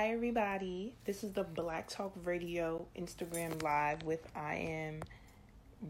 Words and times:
Hi, 0.00 0.12
everybody. 0.12 0.94
This 1.04 1.22
is 1.22 1.32
the 1.32 1.44
Black 1.44 1.86
Talk 1.86 2.14
Radio 2.24 2.86
Instagram 2.98 3.62
Live 3.62 4.02
with 4.02 4.26
I 4.34 4.54
am 4.54 5.02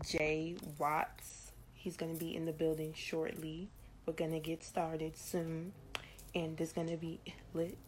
Jay 0.04 0.56
Watts. 0.78 1.52
He's 1.74 1.96
going 1.96 2.12
to 2.14 2.18
be 2.18 2.34
in 2.34 2.44
the 2.44 2.50
building 2.50 2.92
shortly. 2.92 3.68
We're 4.04 4.14
going 4.14 4.32
to 4.32 4.40
get 4.40 4.64
started 4.64 5.16
soon, 5.16 5.72
and 6.34 6.60
it's 6.60 6.72
going 6.72 6.88
to 6.88 6.96
be 6.96 7.20
lit. 7.54 7.78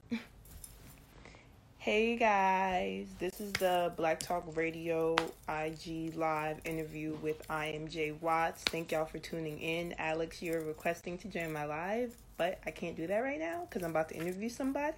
hey, 1.79 2.15
guys. 2.15 3.09
This 3.19 3.41
is 3.41 3.51
the 3.55 3.93
Black 3.97 4.21
Talk 4.21 4.45
Radio 4.57 5.17
IG 5.49 6.15
Live 6.15 6.61
interview 6.65 7.17
with 7.21 7.43
I 7.51 7.67
am 7.67 7.89
Jay 7.89 8.13
Watts. 8.13 8.63
Thank 8.63 8.93
y'all 8.93 9.07
for 9.07 9.19
tuning 9.19 9.59
in. 9.59 9.93
Alex, 9.99 10.41
you're 10.41 10.63
requesting 10.63 11.19
to 11.19 11.27
join 11.27 11.53
my 11.53 11.65
live, 11.65 12.15
but 12.37 12.61
I 12.65 12.71
can't 12.71 12.95
do 12.95 13.09
that 13.09 13.19
right 13.19 13.41
now 13.41 13.67
because 13.69 13.83
I'm 13.83 13.91
about 13.91 14.11
to 14.11 14.15
interview 14.15 14.49
somebody. 14.49 14.95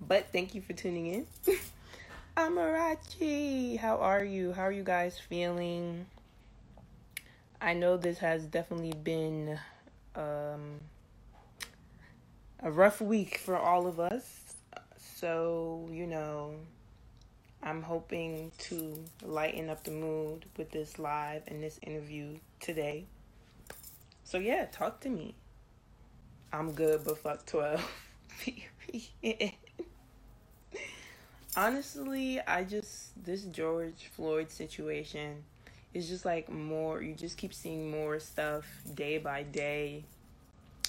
But 0.00 0.32
thank 0.32 0.54
you 0.54 0.60
for 0.60 0.72
tuning 0.72 1.06
in. 1.06 1.26
Amarachi, 2.36 3.78
how 3.78 3.96
are 3.96 4.24
you? 4.24 4.52
How 4.52 4.62
are 4.62 4.72
you 4.72 4.84
guys 4.84 5.18
feeling? 5.18 6.06
I 7.60 7.74
know 7.74 7.96
this 7.96 8.18
has 8.18 8.44
definitely 8.44 8.92
been 8.92 9.58
um, 10.14 10.80
a 12.62 12.70
rough 12.70 13.00
week 13.00 13.38
for 13.38 13.56
all 13.56 13.88
of 13.88 13.98
us. 13.98 14.54
So, 15.16 15.88
you 15.90 16.06
know, 16.06 16.54
I'm 17.62 17.82
hoping 17.82 18.52
to 18.58 19.04
lighten 19.24 19.68
up 19.68 19.82
the 19.82 19.90
mood 19.90 20.44
with 20.56 20.70
this 20.70 21.00
live 21.00 21.42
and 21.48 21.60
this 21.60 21.80
interview 21.82 22.36
today. 22.60 23.06
So, 24.22 24.38
yeah, 24.38 24.66
talk 24.66 25.00
to 25.00 25.08
me. 25.08 25.34
I'm 26.52 26.72
good, 26.72 27.02
but 27.04 27.18
fuck 27.18 27.44
12. 27.46 27.92
Honestly, 31.56 32.40
I 32.40 32.64
just 32.64 33.24
this 33.24 33.42
George 33.44 34.10
Floyd 34.12 34.50
situation 34.50 35.42
is 35.94 36.08
just 36.08 36.24
like 36.24 36.50
more 36.50 37.02
you 37.02 37.14
just 37.14 37.36
keep 37.36 37.54
seeing 37.54 37.90
more 37.90 38.20
stuff 38.20 38.66
day 38.94 39.18
by 39.18 39.42
day. 39.42 40.04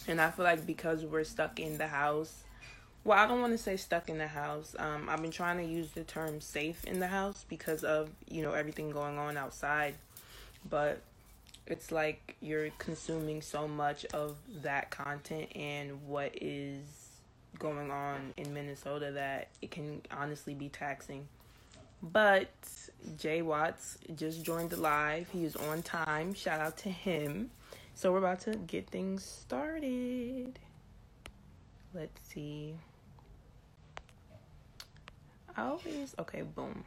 And 0.08 0.20
I 0.20 0.32
feel 0.32 0.46
like 0.46 0.66
because 0.66 1.04
we're 1.04 1.24
stuck 1.24 1.60
in 1.60 1.78
the 1.78 1.88
house, 1.88 2.44
well, 3.04 3.18
I 3.18 3.28
don't 3.28 3.42
want 3.42 3.54
to 3.54 3.58
say 3.58 3.78
stuck 3.78 4.10
in 4.10 4.18
the 4.18 4.28
house. 4.28 4.76
Um, 4.78 5.08
I've 5.10 5.22
been 5.22 5.32
trying 5.32 5.58
to 5.58 5.64
use 5.64 5.92
the 5.92 6.04
term 6.04 6.42
safe 6.42 6.84
in 6.86 7.00
the 7.00 7.08
house 7.08 7.46
because 7.48 7.84
of, 7.84 8.10
you 8.28 8.42
know, 8.42 8.54
everything 8.54 8.92
going 8.92 9.18
on 9.18 9.38
outside. 9.38 9.96
But 10.70 11.02
it's 11.66 11.92
like 11.92 12.36
you're 12.42 12.70
consuming 12.80 13.42
so 13.42 13.68
much 13.68 14.06
of 14.06 14.36
that 14.64 14.90
content 14.90 15.56
and 15.56 16.06
what 16.08 16.32
is 16.42 16.99
going 17.58 17.92
on 17.92 18.34
in 18.38 18.54
Minnesota 18.54 19.12
that 19.12 19.50
it 19.62 19.72
can 19.72 20.02
honestly 20.12 20.54
be 20.54 20.70
taxing. 20.70 21.28
But 22.02 22.50
Jay 23.18 23.42
Watts 23.42 23.98
just 24.16 24.44
joined 24.44 24.70
the 24.70 24.78
live. 24.78 25.28
He 25.30 25.44
is 25.44 25.56
on 25.56 25.82
time. 25.82 26.34
Shout 26.34 26.62
out 26.62 26.78
to 26.80 26.90
him. 26.90 27.52
So 27.94 28.14
we're 28.14 28.20
about 28.20 28.40
to 28.42 28.56
get 28.56 28.90
things 28.90 29.26
started. 29.26 30.58
Let's 31.94 32.22
see. 32.30 32.76
I 35.58 35.64
always 35.64 36.16
okay, 36.20 36.44
boom. 36.44 36.86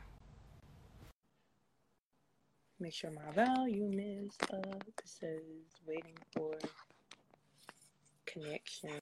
Make 2.81 2.95
sure 2.95 3.11
my 3.11 3.31
volume 3.33 4.01
is 4.01 4.33
up. 4.53 4.85
It 4.89 5.03
says 5.05 5.43
waiting 5.87 6.17
for 6.35 6.55
connection. 8.25 9.01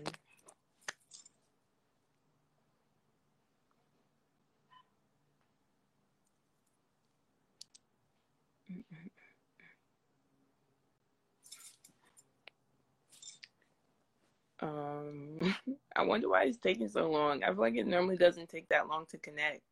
Um, 14.63 15.39
I 15.97 16.03
wonder 16.03 16.29
why 16.29 16.45
it's 16.45 16.59
taking 16.59 16.89
so 16.89 17.11
long. 17.11 17.43
I 17.43 17.49
feel 17.49 17.61
like 17.61 17.77
it 17.77 17.87
normally 17.87 18.17
doesn't 18.17 18.49
take 18.49 18.69
that 18.69 18.89
long 18.89 19.07
to 19.11 19.19
connect. 19.19 19.63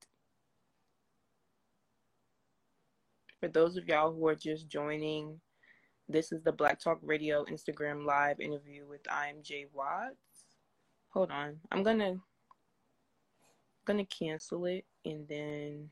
For 3.40 3.48
those 3.48 3.76
of 3.76 3.86
y'all 3.86 4.12
who 4.12 4.26
are 4.26 4.34
just 4.34 4.68
joining, 4.68 5.40
this 6.08 6.32
is 6.32 6.42
the 6.42 6.52
Black 6.52 6.80
Talk 6.80 6.98
Radio 7.02 7.44
Instagram 7.44 8.04
live 8.04 8.40
interview 8.40 8.86
with 8.88 9.02
I 9.10 9.28
am 9.28 9.42
Jay 9.42 9.66
Watts. 9.72 10.16
Hold 11.10 11.30
on. 11.30 11.58
I'm 11.70 11.82
gonna 11.82 12.16
gonna 13.84 14.06
cancel 14.06 14.66
it 14.66 14.84
and 15.04 15.26
then 15.28 15.88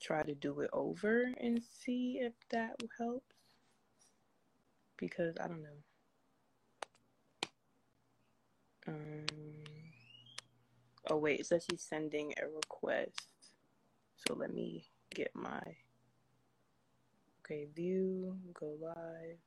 try 0.00 0.22
to 0.22 0.34
do 0.34 0.60
it 0.60 0.70
over 0.72 1.30
and 1.38 1.62
see 1.62 2.18
if 2.20 2.32
that 2.50 2.74
helps. 2.98 3.24
Because 4.96 5.36
I 5.40 5.46
don't 5.46 5.62
know. 5.62 5.91
Um, 8.86 9.26
oh 11.10 11.16
wait, 11.16 11.40
it 11.40 11.46
says 11.46 11.66
he's 11.70 11.82
sending 11.82 12.34
a 12.42 12.48
request. 12.48 13.28
So 14.26 14.34
let 14.34 14.52
me 14.52 14.84
get 15.14 15.30
my 15.34 15.60
okay 17.44 17.66
view, 17.74 18.36
go 18.54 18.74
live. 18.80 19.38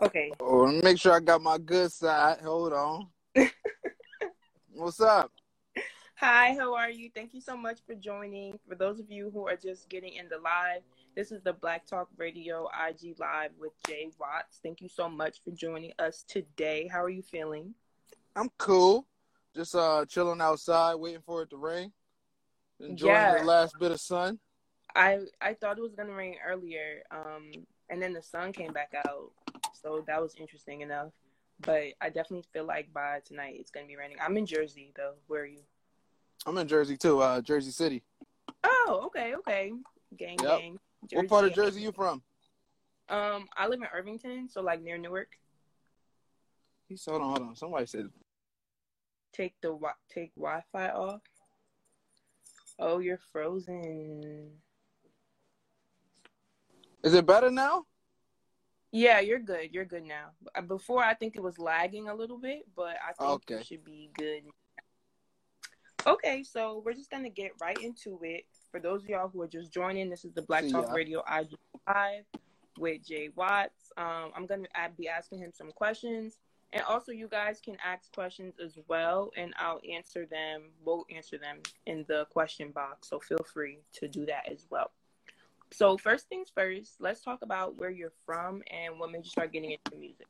Okay. 0.00 0.32
Oh, 0.38 0.62
let 0.64 0.74
me 0.74 0.80
make 0.82 0.98
sure 0.98 1.12
I 1.12 1.20
got 1.20 1.42
my 1.42 1.58
good 1.58 1.90
side. 1.90 2.38
Hold 2.42 2.72
on. 2.72 3.08
What's 4.72 5.00
up? 5.00 5.32
Hi, 6.16 6.54
how 6.58 6.74
are 6.74 6.90
you? 6.90 7.10
Thank 7.14 7.34
you 7.34 7.40
so 7.40 7.56
much 7.56 7.78
for 7.86 7.94
joining. 7.94 8.58
For 8.68 8.74
those 8.74 9.00
of 9.00 9.10
you 9.10 9.30
who 9.30 9.46
are 9.48 9.56
just 9.56 9.88
getting 9.88 10.14
in 10.14 10.28
the 10.28 10.38
live, 10.38 10.82
this 11.14 11.32
is 11.32 11.42
the 11.42 11.52
Black 11.52 11.86
Talk 11.86 12.08
Radio 12.16 12.68
IG 12.88 13.18
Live 13.18 13.50
with 13.58 13.72
Jay 13.86 14.10
Watts. 14.18 14.60
Thank 14.62 14.80
you 14.80 14.88
so 14.88 15.08
much 15.08 15.42
for 15.44 15.50
joining 15.50 15.92
us 15.98 16.24
today. 16.28 16.88
How 16.90 17.02
are 17.02 17.10
you 17.10 17.22
feeling? 17.22 17.74
I'm 18.36 18.50
cool. 18.58 19.06
Just 19.54 19.74
uh 19.74 20.04
chilling 20.06 20.40
outside, 20.40 20.94
waiting 20.94 21.22
for 21.24 21.42
it 21.42 21.50
to 21.50 21.56
rain. 21.56 21.92
Enjoying 22.80 23.12
yeah. 23.12 23.38
the 23.38 23.44
last 23.44 23.74
bit 23.80 23.90
of 23.90 24.00
sun. 24.00 24.38
I 24.94 25.18
I 25.40 25.54
thought 25.54 25.78
it 25.78 25.82
was 25.82 25.94
gonna 25.94 26.14
rain 26.14 26.36
earlier, 26.46 27.02
um, 27.10 27.50
and 27.90 28.00
then 28.00 28.12
the 28.12 28.22
sun 28.22 28.52
came 28.52 28.72
back 28.72 28.94
out, 29.06 29.32
so 29.72 30.04
that 30.06 30.20
was 30.20 30.34
interesting 30.38 30.82
enough. 30.82 31.12
But 31.60 31.94
I 32.00 32.08
definitely 32.08 32.44
feel 32.52 32.64
like 32.64 32.92
by 32.92 33.20
tonight 33.24 33.56
it's 33.58 33.70
gonna 33.70 33.86
be 33.86 33.96
raining. 33.96 34.18
I'm 34.20 34.36
in 34.36 34.46
Jersey 34.46 34.92
though. 34.96 35.14
Where 35.26 35.42
are 35.42 35.46
you? 35.46 35.62
I'm 36.46 36.56
in 36.58 36.68
Jersey 36.68 36.96
too, 36.96 37.20
uh, 37.20 37.40
Jersey 37.40 37.72
City. 37.72 38.04
Oh, 38.62 39.02
okay, 39.06 39.34
okay. 39.36 39.72
Gang, 40.16 40.36
yep. 40.40 40.60
gang. 40.60 40.78
Jersey, 41.06 41.16
what 41.16 41.28
part 41.28 41.44
of 41.44 41.54
Jersey 41.54 41.82
you 41.82 41.92
from? 41.92 42.22
Um, 43.08 43.48
I 43.56 43.68
live 43.68 43.80
in 43.80 43.88
Irvington, 43.94 44.48
so 44.48 44.60
like 44.60 44.82
near 44.82 44.98
Newark. 44.98 45.28
He's 46.88 47.04
hold 47.04 47.22
on, 47.22 47.28
hold 47.28 47.42
on. 47.42 47.56
Somebody 47.56 47.86
said 47.86 48.08
take 49.32 49.54
the 49.60 49.78
take 50.12 50.34
Wi-Fi 50.34 50.88
off. 50.90 51.20
Oh, 52.78 52.98
you're 52.98 53.20
frozen. 53.32 54.50
Is 57.02 57.14
it 57.14 57.26
better 57.26 57.50
now? 57.50 57.84
Yeah, 58.90 59.20
you're 59.20 59.38
good. 59.38 59.72
You're 59.72 59.84
good 59.84 60.04
now. 60.04 60.30
Uh, 60.54 60.62
before, 60.62 61.04
I 61.04 61.14
think 61.14 61.36
it 61.36 61.42
was 61.42 61.58
lagging 61.58 62.08
a 62.08 62.14
little 62.14 62.38
bit, 62.38 62.66
but 62.74 62.96
I 63.06 63.12
think 63.12 63.30
okay. 63.30 63.54
it 63.56 63.66
should 63.66 63.84
be 63.84 64.10
good. 64.16 64.42
Okay, 66.06 66.42
so 66.42 66.82
we're 66.84 66.94
just 66.94 67.10
gonna 67.10 67.28
get 67.28 67.52
right 67.60 67.78
into 67.82 68.18
it. 68.22 68.44
For 68.70 68.80
those 68.80 69.02
of 69.02 69.08
y'all 69.08 69.28
who 69.28 69.40
are 69.42 69.48
just 69.48 69.72
joining, 69.72 70.10
this 70.10 70.24
is 70.24 70.32
the 70.32 70.42
Black 70.42 70.68
Talk 70.68 70.92
Radio 70.92 71.20
IG 71.20 71.54
Live 71.86 72.24
with 72.78 73.06
Jay 73.06 73.30
Watts. 73.34 73.92
Um, 73.96 74.30
I'm 74.36 74.46
gonna 74.46 74.66
be 74.96 75.08
asking 75.08 75.38
him 75.38 75.52
some 75.54 75.72
questions, 75.72 76.38
and 76.72 76.82
also 76.82 77.10
you 77.12 77.28
guys 77.28 77.60
can 77.64 77.78
ask 77.82 78.12
questions 78.12 78.54
as 78.62 78.78
well, 78.86 79.30
and 79.36 79.54
I'll 79.56 79.80
answer 79.90 80.26
them. 80.26 80.64
We'll 80.84 81.06
answer 81.14 81.38
them 81.38 81.60
in 81.86 82.04
the 82.08 82.26
question 82.26 82.70
box, 82.70 83.08
so 83.08 83.18
feel 83.20 83.44
free 83.52 83.78
to 83.94 84.08
do 84.08 84.26
that 84.26 84.50
as 84.50 84.66
well. 84.68 84.90
So 85.70 85.96
first 85.96 86.28
things 86.28 86.50
first, 86.54 86.96
let's 87.00 87.22
talk 87.22 87.40
about 87.42 87.78
where 87.78 87.90
you're 87.90 88.12
from 88.26 88.62
and 88.70 88.98
what 88.98 89.10
made 89.10 89.24
you 89.24 89.30
start 89.30 89.52
getting 89.52 89.72
into 89.72 89.98
music. 89.98 90.26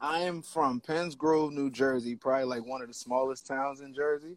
I 0.00 0.20
am 0.20 0.42
from 0.42 0.80
Penns 0.80 1.14
Grove, 1.14 1.52
New 1.52 1.70
Jersey, 1.70 2.14
probably 2.14 2.44
like 2.44 2.64
one 2.64 2.82
of 2.82 2.88
the 2.88 2.94
smallest 2.94 3.46
towns 3.46 3.80
in 3.80 3.94
Jersey. 3.94 4.36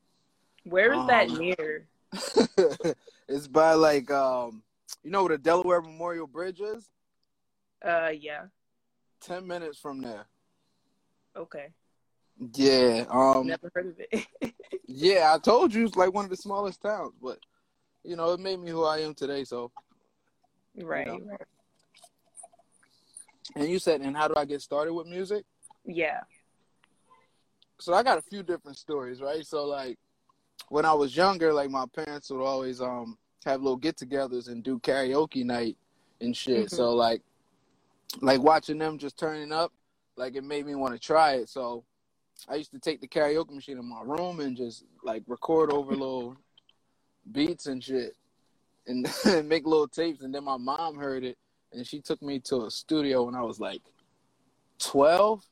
Where 0.63 0.93
is 0.93 0.99
um, 0.99 1.07
that 1.07 1.29
near? 1.29 1.87
it's 3.27 3.47
by 3.47 3.73
like 3.73 4.11
um 4.11 4.63
you 5.03 5.11
know 5.11 5.23
where 5.23 5.37
the 5.37 5.43
Delaware 5.43 5.81
Memorial 5.81 6.27
Bridge 6.27 6.59
is? 6.59 6.89
Uh 7.85 8.09
yeah. 8.09 8.43
Ten 9.21 9.47
minutes 9.47 9.77
from 9.77 10.01
there. 10.01 10.25
Okay. 11.35 11.67
Yeah. 12.53 13.05
Um 13.09 13.47
never 13.47 13.71
heard 13.73 13.87
of 13.87 14.01
it. 14.11 14.53
yeah, 14.87 15.33
I 15.33 15.39
told 15.39 15.73
you 15.73 15.85
it's 15.85 15.95
like 15.95 16.13
one 16.13 16.25
of 16.25 16.31
the 16.31 16.37
smallest 16.37 16.81
towns, 16.81 17.13
but 17.21 17.39
you 18.03 18.15
know, 18.15 18.33
it 18.33 18.39
made 18.39 18.59
me 18.59 18.71
who 18.71 18.83
I 18.83 18.99
am 18.99 19.13
today, 19.13 19.43
so 19.43 19.71
Right, 20.75 21.07
you 21.07 21.13
know. 21.13 21.19
right. 21.25 21.41
And 23.55 23.69
you 23.69 23.79
said, 23.79 24.01
and 24.01 24.15
how 24.15 24.27
do 24.27 24.35
I 24.37 24.45
get 24.45 24.61
started 24.61 24.93
with 24.93 25.07
music? 25.07 25.45
Yeah. 25.85 26.21
So 27.79 27.93
I 27.93 28.03
got 28.03 28.17
a 28.17 28.21
few 28.21 28.43
different 28.43 28.77
stories, 28.77 29.21
right? 29.21 29.45
So 29.45 29.65
like 29.65 29.97
when 30.69 30.85
I 30.85 30.93
was 30.93 31.15
younger, 31.15 31.53
like 31.53 31.69
my 31.69 31.85
parents 31.93 32.29
would 32.29 32.43
always 32.43 32.81
um 32.81 33.17
have 33.45 33.61
little 33.61 33.77
get-togethers 33.77 34.47
and 34.47 34.63
do 34.63 34.79
karaoke 34.79 35.43
night 35.43 35.77
and 36.19 36.35
shit. 36.35 36.65
Mm-hmm. 36.65 36.75
So 36.75 36.93
like 36.93 37.21
like 38.21 38.41
watching 38.41 38.77
them 38.77 38.97
just 38.97 39.17
turning 39.17 39.51
up, 39.51 39.71
like 40.15 40.35
it 40.35 40.43
made 40.43 40.65
me 40.65 40.75
want 40.75 40.93
to 40.93 40.99
try 40.99 41.33
it. 41.33 41.49
So 41.49 41.83
I 42.49 42.55
used 42.55 42.71
to 42.71 42.79
take 42.79 43.01
the 43.01 43.07
karaoke 43.07 43.51
machine 43.51 43.77
in 43.77 43.85
my 43.85 44.01
room 44.03 44.39
and 44.39 44.55
just 44.55 44.85
like 45.03 45.23
record 45.27 45.71
over 45.71 45.91
little 45.91 46.37
beats 47.31 47.67
and 47.67 47.83
shit 47.83 48.15
and 48.87 49.07
make 49.47 49.65
little 49.65 49.87
tapes 49.87 50.23
and 50.23 50.33
then 50.33 50.43
my 50.43 50.57
mom 50.57 50.97
heard 50.97 51.23
it 51.23 51.37
and 51.71 51.85
she 51.85 52.01
took 52.01 52.21
me 52.21 52.39
to 52.39 52.65
a 52.65 52.71
studio 52.71 53.23
when 53.23 53.35
I 53.35 53.43
was 53.43 53.59
like 53.59 53.81
12 54.79 55.43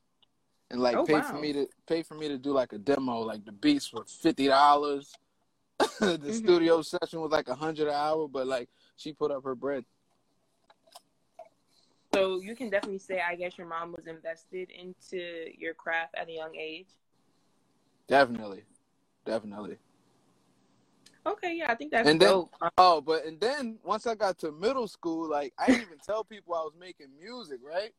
and 0.71 0.79
like 0.79 0.95
oh, 0.95 1.05
paid 1.05 1.13
wow. 1.13 1.21
for 1.21 1.39
me 1.39 1.53
to 1.53 1.67
pay 1.87 2.03
for 2.03 2.15
me 2.15 2.27
to 2.27 2.37
do 2.37 2.51
like 2.51 2.73
a 2.73 2.77
demo 2.77 3.19
like 3.19 3.43
the 3.45 3.51
beats 3.51 3.91
were 3.91 4.03
$50 4.03 5.05
the 5.79 5.85
mm-hmm. 5.85 6.31
studio 6.31 6.81
session 6.81 7.21
was 7.21 7.31
like 7.31 7.47
a 7.47 7.55
hundred 7.55 7.87
an 7.87 7.93
hour 7.93 8.27
but 8.27 8.47
like 8.47 8.69
she 8.95 9.13
put 9.13 9.31
up 9.31 9.43
her 9.43 9.55
bread 9.55 9.85
so 12.13 12.41
you 12.41 12.55
can 12.55 12.69
definitely 12.69 12.99
say 12.99 13.21
I 13.21 13.35
guess 13.35 13.57
your 13.57 13.67
mom 13.67 13.91
was 13.91 14.07
invested 14.07 14.69
into 14.71 15.51
your 15.57 15.73
craft 15.73 16.15
at 16.15 16.27
a 16.27 16.33
young 16.33 16.55
age 16.55 16.87
definitely 18.07 18.63
definitely 19.25 19.77
Okay, 21.25 21.57
yeah, 21.57 21.71
I 21.71 21.75
think 21.75 21.91
that's 21.91 22.07
and 22.07 22.19
dope. 22.19 22.51
Then, 22.59 22.69
oh, 22.77 23.01
but 23.01 23.25
and 23.25 23.39
then 23.39 23.77
once 23.83 24.07
I 24.07 24.15
got 24.15 24.37
to 24.39 24.51
middle 24.51 24.87
school, 24.87 25.29
like 25.29 25.53
I 25.59 25.67
didn't 25.67 25.81
even 25.83 25.97
tell 25.99 26.23
people 26.23 26.55
I 26.55 26.61
was 26.61 26.73
making 26.79 27.07
music, 27.21 27.59
right? 27.63 27.91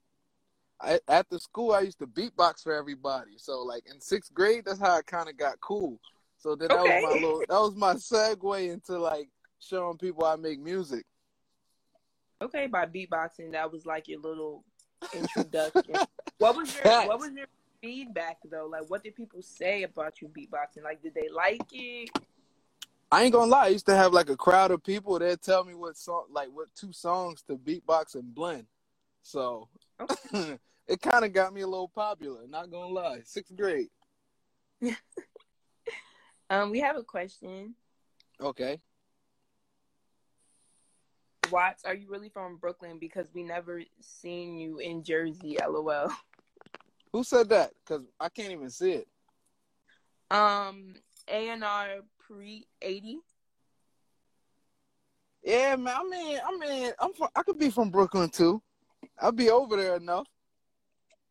I, 0.83 0.99
at 1.09 1.29
the 1.29 1.39
school, 1.39 1.73
I 1.73 1.81
used 1.81 1.99
to 1.99 2.07
beatbox 2.07 2.63
for 2.63 2.75
everybody. 2.75 3.33
So, 3.37 3.63
like 3.63 3.83
in 3.93 4.01
sixth 4.01 4.33
grade, 4.33 4.65
that's 4.65 4.81
how 4.81 4.97
I 4.97 5.03
kind 5.03 5.29
of 5.29 5.37
got 5.37 5.61
cool. 5.61 5.99
So 6.39 6.57
then 6.57 6.69
that 6.69 6.79
was 6.79 7.03
my 7.03 7.13
little, 7.13 7.39
that 7.41 7.61
was 7.61 7.77
my 7.77 7.95
segue 7.95 8.73
into 8.73 8.99
like 8.99 9.29
showing 9.59 9.99
people 9.99 10.25
I 10.25 10.37
make 10.37 10.59
music. 10.59 11.05
Okay, 12.43 12.67
by 12.67 12.87
beatboxing, 12.87 13.53
that 13.53 13.71
was 13.71 13.85
like 13.85 14.09
your 14.09 14.21
little 14.21 14.65
introduction. 15.15 15.95
what 16.39 16.57
was 16.57 16.75
your 16.75 17.07
What 17.07 17.21
was 17.21 17.33
your 17.33 17.47
feedback 17.83 18.39
though? 18.51 18.67
Like, 18.67 18.89
what 18.89 19.05
did 19.05 19.15
people 19.15 19.43
say 19.43 19.83
about 19.83 20.23
you 20.23 20.29
beatboxing? 20.29 20.83
Like, 20.83 21.03
did 21.03 21.15
they 21.15 21.29
like 21.29 21.63
it? 21.73 22.09
I 23.13 23.25
ain't 23.25 23.35
gonna 23.35 23.51
lie. 23.51 23.67
I 23.67 23.69
used 23.69 23.87
to 23.87 23.97
have 23.97 24.13
like 24.13 24.31
a 24.31 24.37
crowd 24.37 24.71
of 24.71 24.83
people 24.83 25.19
that 25.19 25.43
tell 25.43 25.65
me 25.65 25.75
what 25.75 25.97
song, 25.99 26.27
like 26.31 26.49
what 26.53 26.69
two 26.75 26.93
songs 26.93 27.43
to 27.49 27.57
beatbox 27.57 28.15
and 28.15 28.35
blend. 28.35 28.67
So 29.23 29.69
okay. 30.01 30.59
it 30.91 31.01
kind 31.01 31.25
of 31.25 31.33
got 31.33 31.55
me 31.55 31.61
a 31.61 31.67
little 31.67 31.89
popular. 31.89 32.41
Not 32.49 32.71
gonna 32.71 32.93
lie. 32.93 33.21
Sixth 33.25 33.55
grade. 33.55 33.89
um, 36.51 36.71
we 36.71 36.81
have 36.81 36.97
a 36.97 37.05
question. 37.05 37.77
Okay. 38.41 38.81
Watts, 41.49 41.85
are 41.85 41.95
you 41.95 42.09
really 42.09 42.29
from 42.29 42.57
Brooklyn? 42.57 42.99
Because 42.99 43.29
we 43.33 43.45
never 43.45 43.83
seen 44.01 44.59
you 44.59 44.79
in 44.79 45.05
Jersey. 45.05 45.57
LOL. 45.65 46.11
Who 47.13 47.23
said 47.23 47.49
that? 47.51 47.71
Because 47.85 48.05
I 48.19 48.29
can't 48.29 48.53
even 48.53 48.71
see 48.71 48.93
it. 48.93 49.09
Um, 50.31 50.95
A 51.29 51.51
and 51.51 51.63
R 51.63 51.89
pre 52.19 52.67
eighty? 52.83 53.19
Yeah, 55.45 55.77
man. 55.77 55.95
I 55.97 56.03
mean, 56.03 56.41
I 56.45 56.57
mean, 56.59 56.93
I'm 56.99 57.13
from, 57.13 57.29
I 57.37 57.43
could 57.45 57.59
be 57.59 57.71
from 57.71 57.91
Brooklyn 57.91 58.29
too. 58.29 58.61
I'll 59.21 59.33
be 59.33 59.51
over 59.51 59.77
there 59.77 59.97
enough. 59.97 60.27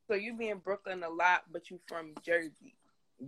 So 0.10 0.16
you 0.16 0.34
be 0.34 0.50
in 0.50 0.58
Brooklyn 0.58 1.04
a 1.04 1.10
lot, 1.10 1.44
but 1.52 1.70
you 1.70 1.80
from 1.88 2.16
Jersey. 2.26 2.74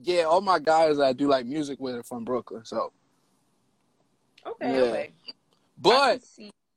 Yeah, 0.01 0.23
all 0.23 0.41
my 0.41 0.57
guys 0.57 0.99
I 0.99 1.13
do 1.13 1.27
like 1.27 1.45
music 1.45 1.79
with 1.79 1.95
are 1.95 2.03
from 2.03 2.25
Brooklyn. 2.25 2.65
So. 2.65 2.91
Okay. 4.45 4.73
Yeah. 4.73 4.81
Okay. 4.81 5.11
But. 5.77 6.21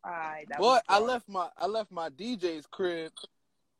I 0.04 0.44
but 0.58 0.84
I 0.86 0.98
left 0.98 1.26
my 1.30 1.48
I 1.56 1.66
left 1.66 1.90
my 1.90 2.10
DJ's 2.10 2.66
crib, 2.66 3.12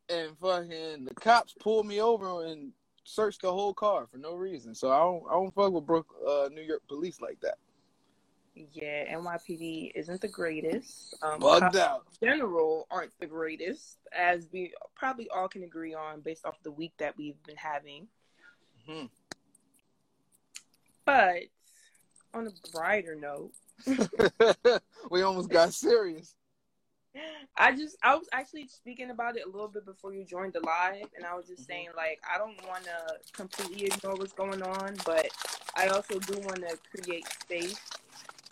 and 0.09 0.31
fucking 0.39 1.05
the 1.05 1.15
cops 1.15 1.53
pulled 1.61 1.87
me 1.87 2.01
over 2.01 2.47
and 2.47 2.73
searched 3.05 3.43
the 3.43 3.53
whole 3.53 3.75
car 3.75 4.07
for 4.11 4.17
no 4.17 4.35
reason. 4.35 4.75
So 4.75 4.91
I 4.91 5.01
don't 5.01 5.23
I 5.29 5.35
don't 5.35 5.55
fuck 5.55 5.73
with 5.73 5.85
Brook, 5.85 6.07
uh, 6.27 6.49
New 6.51 6.63
York 6.63 6.81
police 6.89 7.21
like 7.21 7.39
that. 7.43 7.59
Yeah, 8.55 9.17
NYPD 9.17 9.93
isn't 9.97 10.21
the 10.21 10.29
greatest. 10.29 11.17
Um, 11.23 11.41
Bugged 11.41 11.77
out. 11.77 12.05
general 12.23 12.87
aren't 12.89 13.11
the 13.19 13.27
greatest, 13.27 13.99
as 14.17 14.47
we 14.53 14.73
probably 14.95 15.29
all 15.31 15.49
can 15.49 15.65
agree 15.65 15.93
on 15.93 16.21
based 16.21 16.47
off 16.47 16.63
the 16.63 16.71
week 16.71 16.93
that 16.99 17.17
we've 17.17 17.43
been 17.45 17.57
having. 17.57 18.07
Mm-hmm. 18.89 19.07
But 21.05 21.43
on 22.33 22.47
a 22.47 22.71
brighter 22.73 23.17
note, 23.17 23.53
we 25.11 25.23
almost 25.23 25.51
got 25.51 25.75
serious. 25.75 26.37
I 27.57 27.73
just 27.73 27.97
I 28.03 28.15
was 28.15 28.29
actually 28.33 28.67
speaking 28.69 29.11
about 29.11 29.37
it 29.37 29.45
a 29.47 29.51
little 29.51 29.69
bit 29.69 29.85
before 29.85 30.15
you 30.15 30.25
joined 30.25 30.53
the 30.53 30.61
live, 30.61 31.07
and 31.17 31.25
I 31.25 31.35
was 31.35 31.47
just 31.47 31.63
mm-hmm. 31.63 31.73
saying 31.73 31.89
like 31.97 32.21
I 32.33 32.39
don't 32.39 32.57
want 32.69 32.85
to 32.85 33.17
completely 33.33 33.87
ignore 33.87 34.15
what's 34.15 34.33
going 34.33 34.63
on, 34.63 34.97
but 35.05 35.29
I 35.77 35.89
also 35.89 36.19
do 36.21 36.39
want 36.41 36.63
to 36.69 36.79
create 36.91 37.27
space 37.27 37.81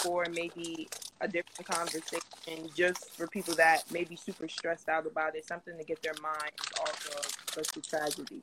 for 0.02 0.26
maybe 0.30 0.88
a 1.20 1.28
different 1.28 1.66
conversation, 1.68 2.68
just 2.74 3.14
for 3.14 3.26
people 3.28 3.54
that 3.54 3.90
may 3.92 4.04
be 4.04 4.16
super 4.16 4.48
stressed 4.48 4.88
out 4.88 5.06
about 5.06 5.36
it, 5.36 5.46
something 5.46 5.76
to 5.78 5.84
get 5.84 6.02
their 6.02 6.14
minds 6.22 6.72
off 6.80 7.08
of 7.16 7.64
such 7.64 7.76
a 7.76 7.80
tragedy. 7.80 8.42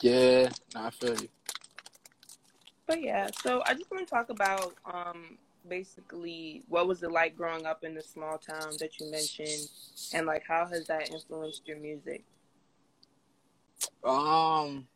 Yeah, 0.00 0.50
I 0.74 0.90
feel 0.90 1.20
you. 1.20 1.28
But 2.86 3.02
yeah, 3.02 3.28
so 3.42 3.62
I 3.66 3.74
just 3.74 3.90
want 3.90 4.06
to 4.06 4.10
talk 4.10 4.30
about 4.30 4.74
um, 4.84 5.38
basically 5.68 6.62
what 6.68 6.86
was 6.86 7.02
it 7.02 7.10
like 7.10 7.36
growing 7.36 7.66
up 7.66 7.84
in 7.84 7.94
the 7.94 8.02
small 8.02 8.38
town 8.38 8.70
that 8.78 8.98
you 9.00 9.10
mentioned 9.10 9.68
and 10.12 10.26
like 10.26 10.44
how 10.46 10.66
has 10.66 10.86
that 10.86 11.10
influenced 11.10 11.66
your 11.66 11.78
music 11.78 12.24
um 14.04 14.86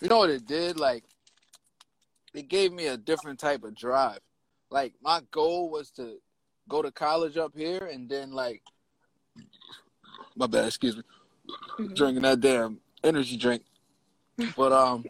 you 0.00 0.08
know 0.08 0.18
what 0.18 0.30
it 0.30 0.46
did 0.46 0.78
like 0.78 1.04
it 2.38 2.48
gave 2.48 2.72
me 2.72 2.86
a 2.86 2.96
different 2.96 3.38
type 3.38 3.64
of 3.64 3.74
drive 3.74 4.20
like 4.70 4.92
my 5.02 5.20
goal 5.30 5.70
was 5.70 5.90
to 5.90 6.18
go 6.68 6.82
to 6.82 6.90
college 6.92 7.36
up 7.36 7.52
here 7.56 7.88
and 7.92 8.08
then 8.08 8.30
like 8.30 8.62
my 10.36 10.46
bad 10.46 10.66
excuse 10.66 10.96
me 10.96 11.02
mm-hmm. 11.78 11.94
drinking 11.94 12.22
that 12.22 12.40
damn 12.40 12.78
energy 13.02 13.36
drink 13.36 13.62
but 14.56 14.72
um 14.72 15.04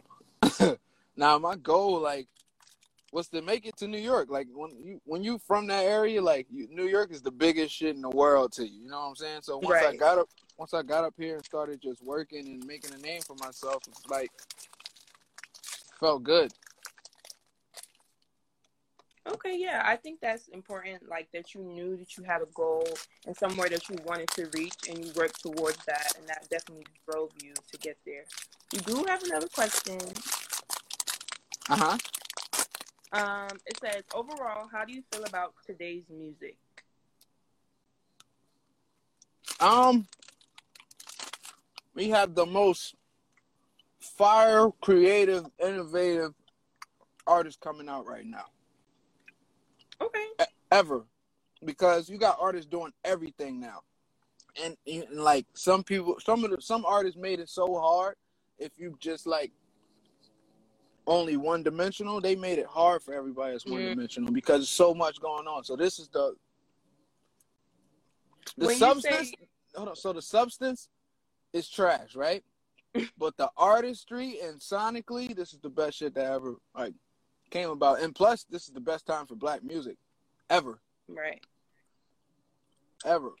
now 1.15 1.37
my 1.37 1.55
goal 1.55 1.99
like 1.99 2.27
was 3.11 3.27
to 3.29 3.41
make 3.41 3.65
it 3.65 3.75
to 3.77 3.87
New 3.87 3.99
York. 3.99 4.29
Like 4.29 4.47
when 4.53 4.71
you 4.83 5.01
when 5.05 5.23
you 5.23 5.39
from 5.39 5.67
that 5.67 5.85
area, 5.85 6.21
like 6.21 6.47
you, 6.51 6.67
New 6.69 6.85
York 6.85 7.11
is 7.11 7.21
the 7.21 7.31
biggest 7.31 7.73
shit 7.73 7.95
in 7.95 8.01
the 8.01 8.09
world 8.09 8.51
to 8.53 8.67
you. 8.67 8.83
You 8.83 8.89
know 8.89 8.99
what 8.99 9.07
I'm 9.07 9.15
saying? 9.15 9.39
So 9.41 9.57
once 9.57 9.69
right. 9.69 9.93
I 9.93 9.95
got 9.95 10.19
up, 10.19 10.29
once 10.57 10.73
I 10.73 10.83
got 10.83 11.03
up 11.03 11.13
here 11.17 11.35
and 11.35 11.45
started 11.45 11.81
just 11.81 12.03
working 12.03 12.47
and 12.47 12.65
making 12.65 12.93
a 12.93 12.97
name 12.97 13.21
for 13.21 13.35
myself, 13.35 13.81
it's 13.87 14.05
like 14.07 14.31
felt 15.99 16.23
good. 16.23 16.51
Okay, 19.27 19.57
yeah, 19.57 19.83
I 19.85 19.95
think 19.95 20.19
that's 20.21 20.47
important. 20.47 21.07
Like 21.07 21.29
that 21.33 21.53
you 21.53 21.61
knew 21.61 21.97
that 21.97 22.17
you 22.17 22.23
had 22.23 22.41
a 22.41 22.47
goal 22.53 22.87
and 23.27 23.35
somewhere 23.35 23.69
that 23.69 23.87
you 23.89 23.97
wanted 24.05 24.29
to 24.29 24.49
reach, 24.53 24.75
and 24.87 25.05
you 25.05 25.11
worked 25.15 25.41
towards 25.41 25.83
that, 25.85 26.13
and 26.17 26.27
that 26.27 26.47
definitely 26.49 26.85
drove 27.09 27.29
you 27.43 27.53
to 27.53 27.77
get 27.77 27.97
there. 28.05 28.23
You 28.73 28.79
do 28.79 29.05
have 29.07 29.23
another 29.23 29.47
question. 29.47 29.99
Uh 31.69 31.75
huh. 31.75 31.97
Um, 33.11 33.57
it 33.65 33.79
says 33.79 34.03
overall, 34.13 34.67
how 34.71 34.85
do 34.85 34.93
you 34.93 35.03
feel 35.11 35.23
about 35.25 35.53
today's 35.65 36.03
music? 36.09 36.57
Um, 39.59 40.07
we 41.93 42.09
have 42.09 42.35
the 42.35 42.45
most 42.45 42.95
fire, 43.99 44.69
creative, 44.81 45.45
innovative 45.61 46.33
artists 47.27 47.59
coming 47.61 47.89
out 47.89 48.07
right 48.07 48.25
now. 48.25 48.45
Ever, 50.71 51.05
because 51.65 52.09
you 52.09 52.17
got 52.17 52.37
artists 52.39 52.69
doing 52.69 52.91
everything 53.03 53.59
now, 53.59 53.81
and, 54.63 54.77
and 54.85 55.05
like 55.11 55.45
some 55.53 55.83
people, 55.83 56.17
some 56.23 56.43
of 56.43 56.51
the 56.51 56.61
some 56.61 56.85
artists 56.85 57.17
made 57.17 57.39
it 57.39 57.49
so 57.49 57.79
hard. 57.79 58.15
If 58.57 58.73
you 58.77 58.97
just 58.99 59.25
like 59.25 59.51
only 61.07 61.37
one 61.37 61.63
dimensional, 61.63 62.21
they 62.21 62.35
made 62.35 62.59
it 62.59 62.67
hard 62.67 63.01
for 63.01 63.13
everybody 63.13 63.53
that's 63.53 63.65
one 63.65 63.79
mm-hmm. 63.79 63.89
dimensional 63.89 64.31
because 64.31 64.69
so 64.69 64.93
much 64.93 65.19
going 65.19 65.47
on. 65.47 65.63
So 65.63 65.75
this 65.75 65.97
is 65.97 66.07
the 66.09 66.35
the 68.57 68.67
when 68.67 68.77
substance. 68.77 69.29
Say... 69.29 69.35
Hold 69.75 69.89
on. 69.89 69.95
So 69.95 70.13
the 70.13 70.21
substance 70.21 70.89
is 71.53 71.69
trash, 71.69 72.15
right? 72.15 72.43
but 73.17 73.37
the 73.37 73.49
artistry 73.57 74.39
and 74.43 74.59
sonically, 74.59 75.35
this 75.35 75.53
is 75.53 75.59
the 75.59 75.69
best 75.69 75.97
shit 75.97 76.15
that 76.15 76.25
ever 76.25 76.55
like 76.75 76.93
came 77.49 77.69
about. 77.69 78.01
And 78.01 78.13
plus, 78.13 78.45
this 78.49 78.67
is 78.67 78.73
the 78.73 78.79
best 78.79 79.05
time 79.05 79.25
for 79.25 79.35
black 79.35 79.63
music 79.63 79.97
ever. 80.49 80.79
Right. 81.07 81.43
Ever. 83.05 83.31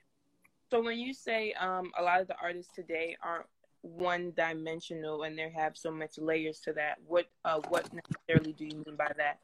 So 0.71 0.81
when 0.81 0.99
you 0.99 1.13
say 1.13 1.53
um, 1.53 1.91
a 1.97 2.03
lot 2.03 2.21
of 2.21 2.27
the 2.27 2.35
artists 2.41 2.71
today 2.73 3.17
aren't 3.23 3.47
one 3.81 4.33
dimensional 4.35 5.23
and 5.23 5.37
they 5.37 5.49
have 5.49 5.75
so 5.75 5.91
much 5.91 6.17
layers 6.17 6.59
to 6.61 6.73
that, 6.73 6.97
what 7.05 7.27
uh, 7.43 7.59
what 7.69 7.89
necessarily 7.93 8.53
do 8.53 8.65
you 8.65 8.83
mean 8.85 8.95
by 8.95 9.11
that? 9.17 9.39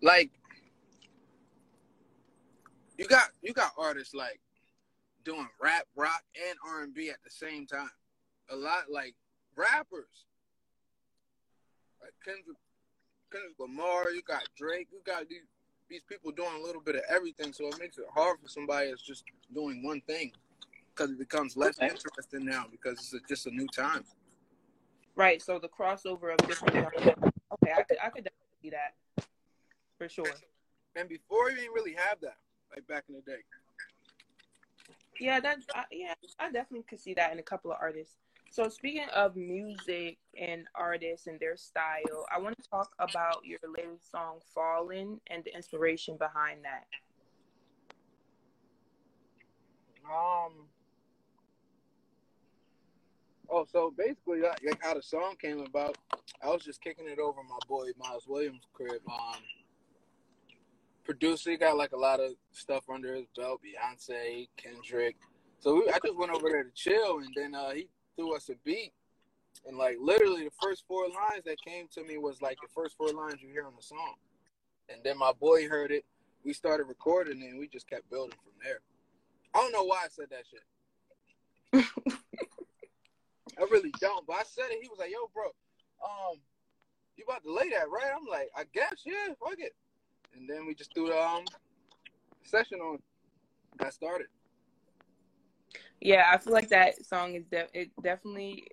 Like 0.00 0.30
you 2.98 3.06
got 3.06 3.28
you 3.42 3.52
got 3.52 3.72
artists 3.76 4.14
like 4.14 4.40
doing 5.24 5.48
rap, 5.60 5.86
rock, 5.96 6.22
and 6.48 6.58
R 6.66 6.82
and 6.82 6.94
B 6.94 7.10
at 7.10 7.22
the 7.24 7.30
same 7.30 7.66
time. 7.66 7.90
A 8.50 8.56
lot 8.56 8.84
like 8.90 9.14
rappers, 9.56 10.24
like 12.00 12.12
Kendrick, 12.24 12.56
Kendrick 13.32 13.58
Lamar. 13.58 14.10
You 14.10 14.22
got 14.22 14.42
Drake. 14.56 14.88
You 14.92 15.00
got 15.04 15.28
these 15.28 15.42
these 15.88 16.02
people 16.08 16.30
doing 16.30 16.54
a 16.58 16.64
little 16.64 16.80
bit 16.80 16.96
of 16.96 17.02
everything, 17.08 17.52
so 17.52 17.66
it 17.66 17.78
makes 17.78 17.98
it 17.98 18.04
hard 18.14 18.38
for 18.40 18.48
somebody 18.48 18.88
that's 18.88 19.02
just 19.02 19.24
doing 19.54 19.82
one 19.82 20.00
thing 20.02 20.32
because 20.94 21.10
it 21.10 21.18
becomes 21.18 21.56
less 21.56 21.78
okay. 21.78 21.88
interesting 21.88 22.44
now 22.44 22.64
because 22.70 22.98
it's 22.98 23.14
a, 23.14 23.18
just 23.28 23.46
a 23.46 23.50
new 23.50 23.66
time. 23.68 24.04
Right. 25.16 25.42
So 25.42 25.58
the 25.58 25.68
crossover 25.68 26.32
of 26.32 26.38
different. 26.46 26.76
okay, 26.76 27.72
I 27.76 27.82
could 27.82 27.98
I 28.02 28.08
could 28.10 28.24
definitely 28.24 28.56
see 28.62 28.70
that 28.70 29.26
for 29.98 30.08
sure. 30.08 30.34
And 30.96 31.08
before 31.08 31.50
you 31.50 31.56
didn't 31.56 31.72
really 31.72 31.94
have 31.94 32.20
that, 32.20 32.36
like 32.74 32.86
back 32.86 33.04
in 33.08 33.14
the 33.14 33.20
day. 33.22 33.38
Yeah, 35.20 35.40
that 35.40 35.58
I, 35.74 35.84
yeah, 35.90 36.14
I 36.38 36.50
definitely 36.50 36.84
could 36.88 37.00
see 37.00 37.14
that 37.14 37.32
in 37.32 37.38
a 37.38 37.42
couple 37.42 37.70
of 37.70 37.78
artists. 37.80 38.16
So 38.52 38.68
speaking 38.68 39.08
of 39.14 39.34
music 39.34 40.18
and 40.38 40.66
artists 40.74 41.26
and 41.26 41.40
their 41.40 41.56
style, 41.56 42.26
I 42.30 42.38
want 42.38 42.54
to 42.62 42.68
talk 42.68 42.90
about 42.98 43.46
your 43.46 43.58
latest 43.66 44.10
song 44.10 44.40
"Fallen" 44.54 45.18
and 45.28 45.42
the 45.42 45.56
inspiration 45.56 46.18
behind 46.18 46.58
that. 46.62 46.84
Um. 50.04 50.66
Oh, 53.48 53.66
so 53.72 53.94
basically, 53.96 54.42
like 54.42 54.82
how 54.82 54.92
the 54.92 55.02
song 55.02 55.36
came 55.40 55.60
about, 55.60 55.96
I 56.44 56.48
was 56.48 56.62
just 56.62 56.82
kicking 56.82 57.08
it 57.08 57.18
over 57.18 57.42
my 57.42 57.58
boy 57.66 57.86
Miles 57.98 58.26
Williams' 58.28 58.66
crib. 58.74 59.00
Um, 59.10 59.40
producer, 61.04 61.52
he 61.52 61.56
got 61.56 61.78
like 61.78 61.92
a 61.92 61.98
lot 61.98 62.20
of 62.20 62.32
stuff 62.52 62.84
under 62.92 63.14
his 63.14 63.28
belt, 63.34 63.62
Beyonce, 63.62 64.48
Kendrick. 64.58 65.16
So 65.60 65.76
we, 65.76 65.88
I 65.88 65.98
just 66.04 66.18
went 66.18 66.32
over 66.32 66.50
there 66.50 66.64
to 66.64 66.70
chill, 66.74 67.20
and 67.20 67.32
then 67.34 67.54
uh, 67.54 67.70
he 67.70 67.88
threw 68.16 68.34
us 68.36 68.48
a 68.48 68.54
beat, 68.64 68.92
and 69.66 69.76
like 69.76 69.96
literally 70.00 70.44
the 70.44 70.52
first 70.62 70.84
four 70.86 71.04
lines 71.04 71.44
that 71.44 71.56
came 71.64 71.86
to 71.94 72.04
me 72.04 72.18
was 72.18 72.40
like 72.42 72.58
the 72.62 72.68
first 72.74 72.96
four 72.96 73.08
lines 73.08 73.42
you 73.42 73.48
hear 73.48 73.66
on 73.66 73.74
the 73.76 73.82
song, 73.82 74.14
and 74.88 75.00
then 75.04 75.18
my 75.18 75.32
boy 75.32 75.68
heard 75.68 75.90
it. 75.90 76.04
We 76.44 76.52
started 76.52 76.84
recording, 76.84 77.42
and 77.42 77.58
we 77.58 77.68
just 77.68 77.88
kept 77.88 78.10
building 78.10 78.36
from 78.42 78.52
there. 78.62 78.80
I 79.54 79.58
don't 79.58 79.72
know 79.72 79.84
why 79.84 80.04
I 80.04 80.08
said 80.08 80.26
that 80.30 80.44
shit. 80.50 80.64
I 83.58 83.62
really 83.70 83.92
don't, 84.00 84.26
but 84.26 84.36
I 84.36 84.42
said 84.44 84.66
it. 84.70 84.78
He 84.82 84.88
was 84.88 84.98
like, 84.98 85.10
"Yo, 85.10 85.30
bro, 85.32 85.44
um, 86.04 86.38
you 87.16 87.24
about 87.28 87.44
to 87.44 87.52
lay 87.52 87.70
that, 87.70 87.90
right?" 87.90 88.10
I'm 88.14 88.26
like, 88.26 88.50
"I 88.56 88.64
guess, 88.72 89.02
yeah, 89.04 89.34
fuck 89.40 89.58
it." 89.58 89.74
and 90.36 90.48
then 90.48 90.66
we 90.66 90.74
just 90.74 90.94
threw 90.94 91.08
the 91.08 91.20
um, 91.20 91.44
session 92.42 92.78
on. 92.80 92.98
Got 93.78 93.94
started. 93.94 94.26
Yeah, 96.04 96.24
I 96.32 96.38
feel 96.38 96.52
like 96.52 96.68
that 96.70 97.06
song 97.06 97.36
is 97.36 97.44
de- 97.44 97.68
it 97.72 97.90
definitely. 98.02 98.64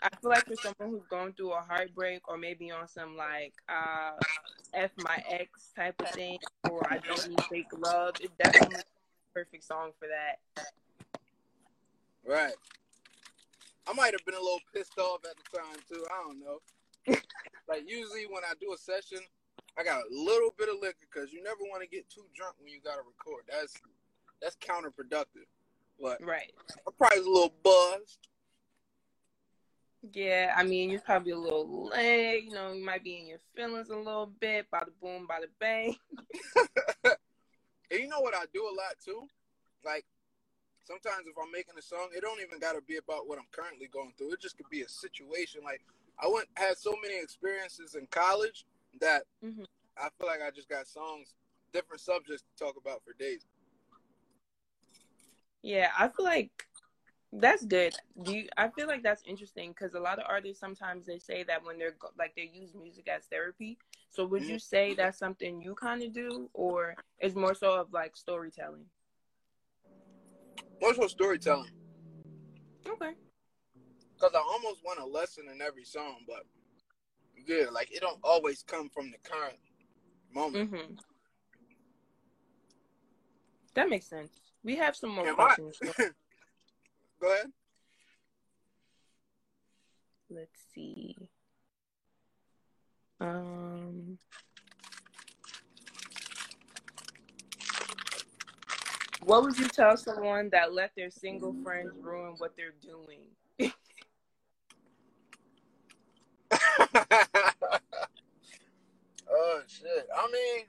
I 0.00 0.10
feel 0.22 0.30
like 0.30 0.46
for 0.46 0.54
someone 0.54 0.96
who's 0.96 1.08
going 1.10 1.32
through 1.32 1.50
a 1.50 1.60
heartbreak 1.60 2.28
or 2.28 2.38
maybe 2.38 2.70
on 2.70 2.86
some 2.86 3.16
like 3.16 3.52
uh, 3.68 4.12
"f 4.72 4.92
my 4.98 5.20
ex" 5.28 5.72
type 5.74 6.00
of 6.00 6.10
thing, 6.10 6.38
or 6.70 6.86
I 6.88 6.98
don't 6.98 7.30
need 7.30 7.42
fake 7.50 7.66
love, 7.76 8.14
it's 8.20 8.32
definitely 8.40 8.76
a 8.76 9.34
perfect 9.34 9.64
song 9.64 9.90
for 9.98 10.06
that. 10.06 10.68
Right. 12.24 12.54
I 13.88 13.92
might 13.94 14.12
have 14.12 14.24
been 14.24 14.36
a 14.36 14.40
little 14.40 14.60
pissed 14.72 14.98
off 14.98 15.22
at 15.24 15.34
the 15.36 15.58
time 15.58 15.80
too. 15.88 16.04
I 16.08 16.22
don't 16.22 16.38
know. 16.38 16.60
like 17.68 17.82
usually 17.88 18.26
when 18.30 18.44
I 18.44 18.52
do 18.60 18.72
a 18.72 18.78
session, 18.78 19.18
I 19.76 19.82
got 19.82 20.02
a 20.02 20.14
little 20.14 20.54
bit 20.56 20.68
of 20.68 20.76
liquor 20.80 21.08
because 21.12 21.32
you 21.32 21.42
never 21.42 21.62
want 21.62 21.82
to 21.82 21.88
get 21.88 22.08
too 22.08 22.26
drunk 22.36 22.54
when 22.60 22.72
you 22.72 22.78
got 22.80 22.94
to 22.94 23.02
record. 23.02 23.42
That's 23.50 23.74
that's 24.40 24.56
counterproductive. 24.62 25.50
But 26.00 26.22
right, 26.24 26.52
I'm 26.86 26.92
probably 26.94 27.18
a 27.18 27.22
little 27.22 27.54
buzzed. 27.62 28.28
Yeah, 30.12 30.54
I 30.56 30.62
mean, 30.62 30.90
you're 30.90 31.00
probably 31.00 31.32
a 31.32 31.38
little 31.38 31.88
late. 31.88 32.44
You 32.44 32.52
know, 32.52 32.72
you 32.72 32.84
might 32.84 33.02
be 33.02 33.18
in 33.18 33.26
your 33.26 33.40
feelings 33.56 33.90
a 33.90 33.96
little 33.96 34.30
bit. 34.40 34.70
By 34.70 34.82
the 34.84 34.92
boom, 35.02 35.26
by 35.26 35.40
the 35.40 35.48
bang. 35.58 35.96
and 37.04 38.00
you 38.00 38.08
know 38.08 38.20
what 38.20 38.34
I 38.34 38.44
do 38.54 38.62
a 38.62 38.74
lot 38.74 38.94
too? 39.04 39.26
Like 39.84 40.04
sometimes 40.84 41.26
if 41.26 41.34
I'm 41.40 41.50
making 41.50 41.74
a 41.78 41.82
song, 41.82 42.08
it 42.16 42.22
don't 42.22 42.40
even 42.40 42.58
gotta 42.60 42.80
be 42.80 42.96
about 42.96 43.28
what 43.28 43.38
I'm 43.38 43.48
currently 43.50 43.88
going 43.92 44.12
through. 44.16 44.32
It 44.32 44.40
just 44.40 44.56
could 44.56 44.70
be 44.70 44.82
a 44.82 44.88
situation. 44.88 45.62
Like 45.64 45.82
I 46.18 46.28
went 46.28 46.48
had 46.56 46.78
so 46.78 46.94
many 47.02 47.20
experiences 47.20 47.94
in 47.94 48.06
college 48.06 48.64
that 49.00 49.24
mm-hmm. 49.44 49.64
I 49.96 50.08
feel 50.18 50.28
like 50.28 50.40
I 50.46 50.50
just 50.50 50.68
got 50.68 50.86
songs, 50.86 51.34
different 51.72 52.00
subjects 52.00 52.42
to 52.42 52.64
talk 52.64 52.76
about 52.80 53.02
for 53.04 53.12
days. 53.18 53.44
Yeah, 55.62 55.88
I 55.98 56.08
feel 56.08 56.24
like 56.24 56.50
that's 57.32 57.64
good. 57.64 57.94
Do 58.22 58.32
you, 58.32 58.48
I 58.56 58.68
feel 58.68 58.86
like 58.86 59.02
that's 59.02 59.22
interesting 59.26 59.70
because 59.70 59.94
a 59.94 60.00
lot 60.00 60.18
of 60.18 60.24
artists 60.28 60.60
sometimes 60.60 61.06
they 61.06 61.18
say 61.18 61.42
that 61.44 61.64
when 61.64 61.78
they're 61.78 61.96
like 62.18 62.34
they 62.36 62.50
use 62.52 62.74
music 62.74 63.08
as 63.08 63.24
therapy. 63.26 63.78
So 64.10 64.24
would 64.26 64.42
mm-hmm. 64.42 64.52
you 64.52 64.58
say 64.58 64.94
that's 64.94 65.18
something 65.18 65.60
you 65.60 65.74
kind 65.74 66.02
of 66.02 66.12
do, 66.12 66.48
or 66.54 66.94
is 67.20 67.34
more 67.34 67.54
so 67.54 67.74
of 67.74 67.92
like 67.92 68.16
storytelling? 68.16 68.86
More 70.80 70.94
so 70.94 71.06
storytelling. 71.06 71.70
Okay. 72.88 73.12
Because 74.14 74.34
I 74.34 74.38
almost 74.38 74.82
want 74.84 75.00
a 75.00 75.06
lesson 75.06 75.44
in 75.52 75.60
every 75.60 75.84
song, 75.84 76.20
but 76.26 76.44
yeah, 77.46 77.66
like 77.70 77.92
it 77.92 78.00
don't 78.00 78.18
always 78.24 78.62
come 78.62 78.88
from 78.88 79.10
the 79.10 79.18
current 79.22 79.58
moment. 80.34 80.72
Mm-hmm. 80.72 80.94
That 83.74 83.90
makes 83.90 84.06
sense. 84.06 84.30
We 84.64 84.76
have 84.76 84.96
some 84.96 85.10
more 85.10 85.28
Am 85.28 85.34
questions. 85.34 85.78
Go 87.20 87.32
ahead. 87.32 87.52
Let's 90.30 90.58
see. 90.74 91.16
Um. 93.20 94.18
What 99.24 99.42
would 99.42 99.58
you 99.58 99.68
tell 99.68 99.96
someone 99.96 100.48
that 100.50 100.72
let 100.72 100.92
their 100.96 101.10
single 101.10 101.54
friends 101.62 101.90
ruin 102.00 102.34
what 102.38 102.54
they're 102.56 102.72
doing? 102.80 103.20
oh 109.30 109.60
shit! 109.66 110.08
I 110.16 110.30
mean, 110.32 110.64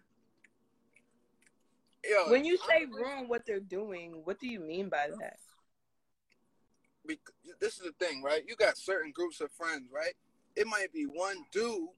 yo, 2.10 2.32
when 2.32 2.46
you 2.46 2.58
say 2.58 2.86
ruin 2.86 3.28
what 3.28 3.46
they're 3.46 3.60
doing, 3.60 4.22
what 4.24 4.40
do 4.40 4.48
you 4.48 4.60
mean 4.60 4.90
by 4.90 5.08
that? 5.20 5.38
Because 7.06 7.34
this 7.60 7.78
is 7.78 7.84
the 7.84 8.06
thing, 8.06 8.22
right? 8.24 8.44
You 8.48 8.56
got 8.56 8.78
certain 8.78 9.12
groups 9.12 9.42
of 9.42 9.52
friends, 9.52 9.90
right? 9.94 10.14
It 10.56 10.68
might 10.68 10.92
be 10.94 11.04
one 11.04 11.38
dude 11.52 11.90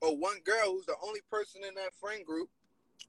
or 0.00 0.16
one 0.16 0.38
girl 0.44 0.72
who's 0.72 0.86
the 0.86 0.96
only 1.02 1.20
person 1.30 1.62
in 1.66 1.74
that 1.74 1.94
friend 2.00 2.24
group 2.24 2.48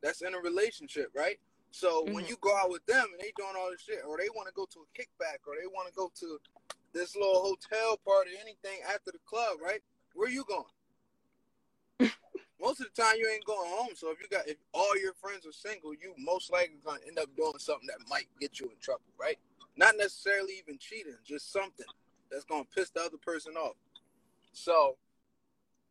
that's 0.02 0.22
in 0.22 0.34
a 0.34 0.40
relationship, 0.40 1.10
right? 1.16 1.40
So 1.72 2.04
mm-hmm. 2.04 2.14
when 2.14 2.26
you 2.26 2.38
go 2.42 2.56
out 2.56 2.70
with 2.70 2.86
them 2.86 3.06
and 3.12 3.20
they 3.20 3.32
doing 3.38 3.56
all 3.58 3.72
this 3.72 3.82
shit, 3.82 4.00
or 4.08 4.18
they 4.18 4.30
want 4.36 4.48
to 4.48 4.54
go 4.54 4.66
to 4.66 4.80
a 4.80 5.00
kickback, 5.00 5.48
or 5.48 5.56
they 5.60 5.68
want 5.68 5.88
to 5.88 5.94
go 5.94 6.12
to 6.20 6.40
this 6.94 7.16
little 7.16 7.42
hotel 7.42 7.98
party, 8.06 8.32
anything 8.40 8.80
after 8.88 9.12
the 9.12 9.20
club, 9.26 9.58
right? 9.64 9.82
Where 10.14 10.28
are 10.28 10.32
you 10.32 10.44
going? 10.48 10.66
Most 12.62 12.80
of 12.80 12.88
the 12.94 13.02
time 13.02 13.16
you 13.18 13.28
ain't 13.34 13.46
going 13.46 13.70
home. 13.70 13.90
So 13.96 14.12
if 14.12 14.22
you 14.22 14.28
got 14.30 14.48
if 14.48 14.58
all 14.74 14.98
your 15.02 15.14
friends 15.14 15.46
are 15.46 15.52
single, 15.52 15.94
you 15.94 16.14
most 16.18 16.52
likely 16.52 16.78
gonna 16.86 17.00
end 17.08 17.18
up 17.18 17.36
doing 17.36 17.58
something 17.58 17.88
that 17.88 17.98
might 18.08 18.28
get 18.40 18.60
you 18.60 18.68
in 18.68 18.78
trouble, 18.80 19.10
right? 19.20 19.38
Not 19.76 19.96
necessarily 19.98 20.54
even 20.62 20.78
cheating, 20.78 21.18
just 21.26 21.52
something 21.52 21.86
that's 22.30 22.46
gonna 22.46 22.66
piss 22.76 22.92
the 22.92 23.02
other 23.02 23.18
person 23.18 23.54
off. 23.56 23.76
So 24.54 24.98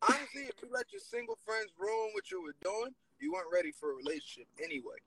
honestly, 0.01 0.43
if 0.47 0.55
you 0.61 0.69
let 0.71 0.91
your 0.93 1.01
single 1.01 1.37
friends 1.45 1.71
ruin 1.77 2.11
what 2.13 2.31
you 2.31 2.41
were 2.41 2.55
doing, 2.63 2.95
you 3.19 3.33
weren't 3.33 3.51
ready 3.51 3.71
for 3.71 3.91
a 3.91 3.95
relationship 3.95 4.47
anyway. 4.63 4.97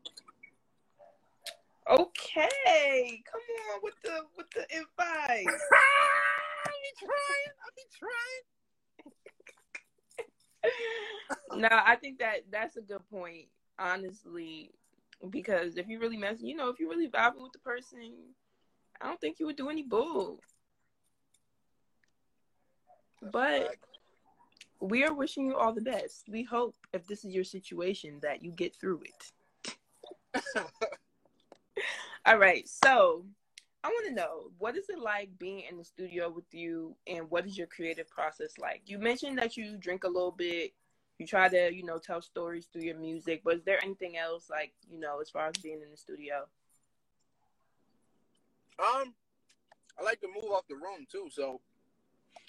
Okay, 1.91 3.23
come 3.31 3.41
on 3.73 3.81
with 3.83 3.95
the 4.03 4.21
with 4.37 4.51
the 4.51 4.63
advice. 4.63 5.61
I 6.65 6.73
be 6.81 6.93
trying. 6.99 7.53
I 7.61 7.69
be 7.77 7.85
trying 7.99 8.45
no, 11.55 11.69
I 11.71 11.97
think 11.97 12.19
that 12.19 12.45
that's 12.51 12.77
a 12.77 12.81
good 12.81 13.03
point, 13.11 13.47
honestly, 13.79 14.71
because 15.31 15.77
if 15.77 15.89
you 15.89 15.99
really 15.99 16.17
mess, 16.17 16.39
you 16.41 16.57
know, 16.57 16.69
if 16.69 16.79
you 16.79 16.89
really 16.89 17.09
vibing 17.09 17.43
with 17.43 17.53
the 17.53 17.59
person, 17.61 18.13
I 19.01 19.07
don't 19.07 19.21
think 19.21 19.39
you 19.39 19.47
would 19.47 19.57
do 19.57 19.71
any 19.71 19.83
bull. 19.83 20.41
But 23.33 23.77
we 24.81 25.05
are 25.05 25.15
wishing 25.15 25.47
you 25.47 25.57
all 25.57 25.73
the 25.73 25.81
best. 25.81 26.25
We 26.29 26.43
hope 26.43 26.77
if 26.93 27.07
this 27.07 27.25
is 27.25 27.35
your 27.35 27.45
situation 27.45 28.19
that 28.23 28.43
you 28.43 28.51
get 28.51 28.75
through 28.77 29.03
it. 30.35 30.45
All 32.27 32.39
right, 32.39 32.69
so 32.69 33.25
I 33.85 33.89
want 33.89 34.07
to 34.09 34.15
know 34.15 34.51
what 34.59 34.79
is 34.79 34.89
it 34.89 34.99
like 34.99 35.29
being 35.39 35.63
in 35.71 35.77
the 35.77 35.85
studio 35.85 36.31
with 36.31 36.53
you, 36.53 36.97
and 37.07 37.31
what 37.31 37.45
is 37.45 37.59
your 37.59 37.67
creative 37.67 38.09
process 38.09 38.55
like? 38.59 38.81
You 38.87 38.99
mentioned 38.99 39.37
that 39.39 39.59
you 39.59 39.77
drink 39.77 40.05
a 40.05 40.09
little 40.09 40.33
bit, 40.33 40.73
you 41.19 41.27
try 41.27 41.51
to, 41.51 41.71
you 41.71 41.85
know, 41.85 41.99
tell 41.99 42.23
stories 42.23 42.67
through 42.73 42.85
your 42.85 42.97
music, 42.97 43.43
but 43.45 43.57
is 43.57 43.65
there 43.65 43.79
anything 43.85 44.17
else 44.17 44.49
like, 44.49 44.73
you 44.91 44.99
know, 44.99 45.21
as 45.21 45.29
far 45.29 45.49
as 45.49 45.63
being 45.63 45.83
in 45.83 45.91
the 45.91 45.99
studio? 45.99 46.47
Um, 48.79 49.13
I 50.01 50.03
like 50.03 50.23
to 50.23 50.29
move 50.29 50.51
off 50.51 50.67
the 50.67 50.77
room 50.77 51.07
too, 51.13 51.29
so 51.31 51.61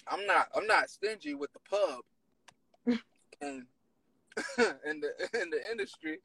I'm 0.08 0.24
not 0.24 0.48
I'm 0.56 0.66
not 0.66 0.88
stingy 0.88 1.34
with 1.34 1.50
the 1.52 1.60
pub 1.70 2.00
and 3.42 3.66
in 4.86 5.00
the 5.00 5.12
in 5.42 5.50
the 5.50 5.70
industry. 5.70 6.18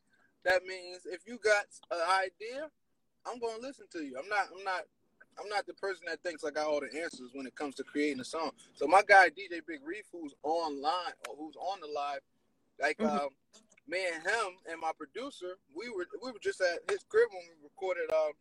That 0.45 0.63
means 0.63 1.01
if 1.05 1.21
you 1.27 1.37
got 1.43 1.65
an 1.91 1.99
idea, 1.99 2.69
I'm 3.25 3.39
gonna 3.39 3.61
listen 3.61 3.87
to 3.91 3.99
you. 3.99 4.15
I'm 4.17 4.29
not 4.29 4.47
I'm 4.57 4.63
not 4.63 4.83
I'm 5.41 5.49
not 5.49 5.65
the 5.65 5.73
person 5.73 6.03
that 6.07 6.21
thinks 6.23 6.43
I 6.43 6.51
got 6.51 6.67
all 6.67 6.81
the 6.81 7.01
answers 7.01 7.31
when 7.33 7.47
it 7.47 7.55
comes 7.55 7.75
to 7.75 7.83
creating 7.83 8.19
a 8.19 8.25
song. 8.25 8.51
So 8.75 8.85
my 8.85 9.01
guy 9.07 9.29
DJ 9.29 9.61
Big 9.67 9.79
Reef, 9.83 10.05
who's 10.11 10.35
online 10.43 11.13
or 11.27 11.35
who's 11.37 11.55
on 11.55 11.79
the 11.81 11.87
live, 11.87 12.19
like 12.79 12.97
mm-hmm. 12.97 13.17
um, 13.17 13.29
me 13.87 13.99
and 14.13 14.23
him 14.23 14.53
and 14.69 14.79
my 14.79 14.91
producer, 14.97 15.57
we 15.75 15.89
were 15.89 16.05
we 16.23 16.31
were 16.31 16.39
just 16.41 16.61
at 16.61 16.79
his 16.89 17.03
crib 17.09 17.29
when 17.31 17.41
we 17.41 17.63
recorded 17.63 18.09
uh, 18.13 18.31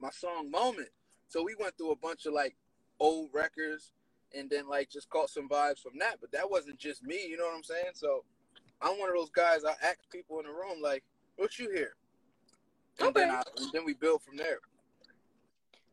my 0.00 0.10
song 0.10 0.50
Moment. 0.50 0.88
So 1.28 1.42
we 1.42 1.54
went 1.58 1.76
through 1.76 1.92
a 1.92 1.96
bunch 1.96 2.26
of 2.26 2.32
like 2.32 2.56
old 2.98 3.30
records 3.32 3.92
and 4.34 4.48
then 4.48 4.68
like 4.68 4.90
just 4.90 5.10
caught 5.10 5.28
some 5.28 5.48
vibes 5.48 5.80
from 5.80 5.98
that. 5.98 6.16
But 6.20 6.32
that 6.32 6.50
wasn't 6.50 6.78
just 6.78 7.02
me, 7.02 7.26
you 7.28 7.36
know 7.36 7.44
what 7.44 7.56
I'm 7.56 7.64
saying? 7.64 7.92
So 7.94 8.24
I'm 8.80 8.98
one 8.98 9.10
of 9.10 9.16
those 9.16 9.30
guys. 9.30 9.64
I 9.64 9.72
ask 9.86 9.98
people 10.10 10.38
in 10.40 10.46
the 10.46 10.52
room 10.52 10.80
like, 10.82 11.04
"What 11.36 11.58
you 11.58 11.70
hear?" 11.70 11.94
And 12.98 13.08
okay. 13.08 13.20
then 13.20 13.30
I, 13.30 13.42
and 13.58 13.70
then 13.72 13.84
we 13.84 13.94
build 13.94 14.22
from 14.22 14.36
there. 14.36 14.58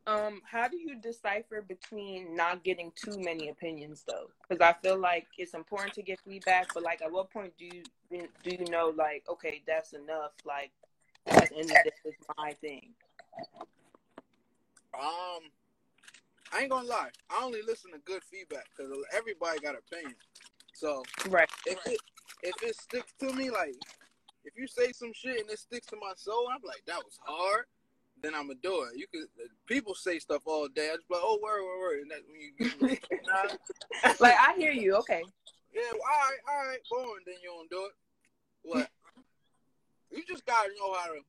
Um, 0.10 0.42
how 0.44 0.68
do 0.68 0.78
you 0.78 0.96
decipher 0.96 1.62
between 1.62 2.36
not 2.36 2.64
getting 2.64 2.92
too 2.96 3.20
many 3.20 3.50
opinions 3.50 4.04
though? 4.08 4.30
Because 4.42 4.60
I 4.60 4.74
feel 4.82 4.98
like 4.98 5.28
it's 5.38 5.54
important 5.54 5.94
to 5.94 6.02
get 6.02 6.20
feedback, 6.22 6.74
but 6.74 6.82
like, 6.82 7.04
at 7.04 7.12
what 7.12 7.30
point 7.32 7.54
do 7.60 7.66
you 7.66 7.84
do 8.44 8.50
you 8.50 8.66
know 8.72 8.92
like, 8.98 9.24
okay, 9.30 9.62
that's 9.68 9.94
enough? 9.94 10.32
Like, 10.46 10.72
that's 11.26 11.52
end 11.52 11.70
this 11.70 11.94
is 12.06 12.16
my 12.38 12.54
thing. 12.54 12.90
Um, 14.96 15.44
I 16.52 16.62
ain't 16.62 16.72
gonna 16.72 16.88
lie. 16.88 17.10
I 17.30 17.44
only 17.44 17.62
listen 17.62 17.92
to 17.92 18.00
good 18.00 18.24
feedback 18.24 18.66
because 18.76 18.92
everybody 19.16 19.60
got 19.60 19.76
opinions. 19.76 20.18
So 20.74 21.04
right, 21.30 21.50
if 21.68 21.78
it 21.86 22.00
if 22.42 22.56
it 22.64 22.76
sticks 22.76 23.14
to 23.20 23.32
me, 23.32 23.52
like 23.52 23.76
if 24.44 24.54
you 24.58 24.66
say 24.66 24.92
some 24.92 25.14
shit 25.14 25.40
and 25.42 25.50
it 25.52 25.60
sticks 25.60 25.86
to 25.88 25.98
my 25.98 26.14
soul, 26.16 26.48
I'm 26.52 26.62
like, 26.64 26.82
that 26.88 26.98
was 26.98 27.20
hard. 27.24 27.66
Then 28.22 28.36
I'm 28.36 28.48
gonna 28.48 28.60
do 28.62 28.84
it. 28.84 28.98
You 28.98 29.06
could 29.12 29.28
people 29.66 29.96
say 29.96 30.20
stuff 30.20 30.42
all 30.46 30.68
day. 30.68 30.90
I 30.92 30.96
just 30.98 31.10
like, 31.10 31.22
oh, 31.24 31.40
word, 31.42 31.62
word, 31.64 31.80
word, 31.80 32.00
and 32.02 32.12
that's 32.12 32.24
when 32.28 32.42
you 32.42 32.52
get 32.58 34.20
like 34.20 34.36
I 34.40 34.54
hear 34.58 34.72
you. 34.72 34.96
Okay. 34.98 35.24
Yeah. 35.74 35.82
Well, 35.94 36.02
all 36.02 36.30
right. 36.30 36.40
All 36.50 36.68
right. 36.68 36.80
Boom. 36.92 37.18
Then 37.26 37.36
you 37.42 37.50
don't 37.50 37.70
do 37.70 37.86
it. 37.86 37.92
What? 38.64 38.90
you 40.12 40.24
just 40.28 40.46
gotta 40.46 40.70
know 40.80 40.94
how 40.94 41.14
to 41.14 41.20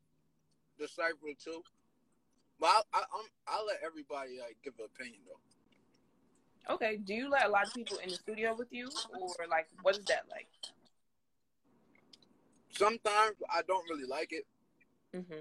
decipher 0.79 1.29
it 1.29 1.39
too. 1.39 1.63
But 2.59 2.67
I, 2.67 2.83
I, 2.93 2.99
I'm, 2.99 3.27
I'll 3.49 3.67
let 3.67 3.79
everybody 3.85 4.39
like 4.41 4.57
give 4.65 4.75
an 4.79 4.87
opinion 4.95 5.21
though. 5.27 6.75
Okay. 6.75 6.97
Do 6.97 7.15
you 7.15 7.31
let 7.31 7.47
a 7.47 7.49
lot 7.49 7.67
of 7.67 7.75
people 7.75 7.99
in 7.99 8.11
the 8.11 8.17
studio 8.17 8.55
with 8.59 8.69
you, 8.71 8.89
or 9.13 9.47
like 9.49 9.69
what 9.83 9.97
is 9.97 10.05
that 10.07 10.25
like? 10.31 10.49
Sometimes 12.73 13.37
I 13.51 13.63
don't 13.67 13.89
really 13.91 14.07
like 14.07 14.33
it. 14.33 14.47
Mm-hmm. 15.15 15.41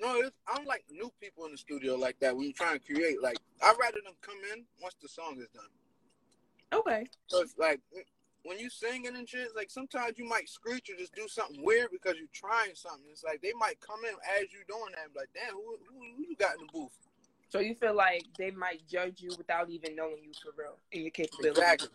No, 0.00 0.20
it's, 0.20 0.36
I 0.46 0.56
don't 0.56 0.66
like 0.66 0.84
new 0.90 1.10
people 1.20 1.46
in 1.46 1.52
the 1.52 1.58
studio 1.58 1.96
like 1.96 2.18
that 2.20 2.36
when 2.36 2.46
you 2.46 2.52
try 2.52 2.68
trying 2.68 2.80
to 2.80 2.94
create. 2.94 3.22
Like, 3.22 3.38
I'd 3.62 3.76
rather 3.80 3.98
them 4.04 4.14
come 4.20 4.38
in 4.52 4.64
once 4.80 4.94
the 5.02 5.08
song 5.08 5.38
is 5.40 5.48
done. 5.48 5.64
Okay. 6.72 7.06
So 7.26 7.40
it's 7.40 7.56
like 7.58 7.80
when 8.44 8.58
you 8.58 8.70
singing 8.70 9.16
and 9.16 9.28
shit, 9.28 9.48
like 9.56 9.70
sometimes 9.70 10.14
you 10.16 10.28
might 10.28 10.48
screech 10.48 10.88
or 10.90 10.96
just 10.96 11.14
do 11.14 11.26
something 11.26 11.64
weird 11.64 11.90
because 11.90 12.14
you're 12.16 12.28
trying 12.32 12.74
something. 12.74 13.04
It's 13.10 13.24
like 13.24 13.42
they 13.42 13.52
might 13.58 13.80
come 13.80 14.00
in 14.04 14.14
as 14.38 14.52
you 14.52 14.60
doing 14.68 14.92
that 14.94 15.04
and 15.04 15.14
be 15.14 15.20
like, 15.20 15.30
damn, 15.34 15.54
who, 15.54 15.76
who, 15.88 16.16
who 16.16 16.22
you 16.28 16.36
got 16.36 16.54
in 16.58 16.66
the 16.66 16.72
booth? 16.72 16.92
So 17.48 17.60
you 17.60 17.74
feel 17.74 17.94
like 17.94 18.24
they 18.38 18.50
might 18.50 18.86
judge 18.86 19.20
you 19.20 19.30
without 19.36 19.70
even 19.70 19.96
knowing 19.96 20.18
you 20.22 20.32
for 20.42 20.52
real 20.56 20.76
and 20.92 21.02
your 21.02 21.10
capability. 21.10 21.60
Exactly. 21.60 21.88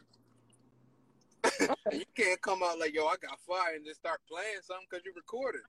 Okay. 1.45 1.75
you 1.97 2.05
can't 2.15 2.41
come 2.41 2.63
out 2.63 2.79
like, 2.79 2.93
yo, 2.93 3.05
I 3.05 3.15
got 3.21 3.39
fire 3.47 3.75
and 3.75 3.85
just 3.85 3.99
start 3.99 4.19
playing 4.27 4.61
something 4.63 4.87
because 4.89 5.05
you 5.05 5.13
recorded. 5.15 5.61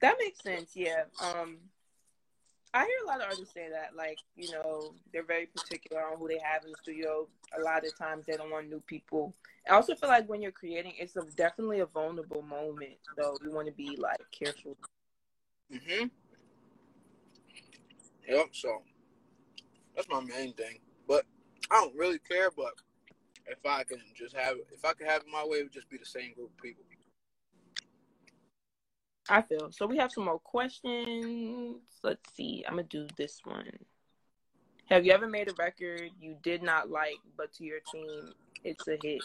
That 0.00 0.16
makes 0.18 0.40
sense. 0.42 0.72
Yeah. 0.74 1.04
Um, 1.22 1.58
I 2.74 2.84
hear 2.86 3.04
a 3.04 3.06
lot 3.06 3.20
of 3.20 3.28
artists 3.30 3.54
say 3.54 3.68
that, 3.70 3.94
like, 3.96 4.18
you 4.34 4.50
know, 4.50 4.94
they're 5.12 5.22
very 5.24 5.46
particular 5.46 6.02
on 6.02 6.18
who 6.18 6.26
they 6.26 6.40
have 6.42 6.64
in 6.64 6.72
the 6.72 6.76
studio. 6.82 7.28
A 7.56 7.62
lot 7.62 7.86
of 7.86 7.96
times 7.96 8.26
they 8.26 8.36
don't 8.36 8.50
want 8.50 8.68
new 8.68 8.80
people. 8.80 9.32
I 9.70 9.74
also 9.74 9.94
feel 9.94 10.08
like 10.08 10.28
when 10.28 10.42
you're 10.42 10.50
creating, 10.50 10.94
it's 10.98 11.14
a, 11.16 11.22
definitely 11.36 11.80
a 11.80 11.86
vulnerable 11.86 12.42
moment, 12.42 12.94
so 13.16 13.36
you 13.44 13.52
want 13.52 13.68
to 13.68 13.72
be 13.72 13.96
like 13.96 14.18
careful. 14.32 14.76
Mhm. 15.72 16.10
Yep. 18.28 18.46
So 18.52 18.82
that's 19.94 20.08
my 20.08 20.20
main 20.20 20.52
thing. 20.54 20.80
But 21.06 21.24
I 21.70 21.76
don't 21.76 21.94
really 21.96 22.18
care. 22.18 22.50
But 22.50 22.74
if 23.46 23.64
I 23.64 23.84
can 23.84 24.00
just 24.14 24.34
have, 24.34 24.56
if 24.72 24.84
I 24.84 24.94
could 24.94 25.06
have 25.06 25.22
it 25.22 25.28
my 25.28 25.44
way, 25.44 25.58
it 25.58 25.62
would 25.62 25.72
just 25.72 25.88
be 25.88 25.96
the 25.96 26.04
same 26.04 26.34
group 26.34 26.50
of 26.50 26.62
people. 26.62 26.84
I 29.28 29.42
feel. 29.42 29.70
So 29.72 29.86
we 29.86 29.96
have 29.98 30.12
some 30.12 30.24
more 30.24 30.38
questions. 30.38 31.76
Let's 32.02 32.34
see. 32.34 32.64
I'm 32.66 32.74
gonna 32.74 32.84
do 32.84 33.06
this 33.16 33.40
one. 33.44 33.70
Have 34.90 35.06
you 35.06 35.12
ever 35.12 35.26
made 35.26 35.48
a 35.48 35.54
record 35.54 36.10
you 36.20 36.36
did 36.42 36.62
not 36.62 36.90
like, 36.90 37.16
but 37.36 37.52
to 37.54 37.64
your 37.64 37.80
team, 37.90 38.34
it's 38.64 38.86
a 38.86 38.98
hit? 39.02 39.22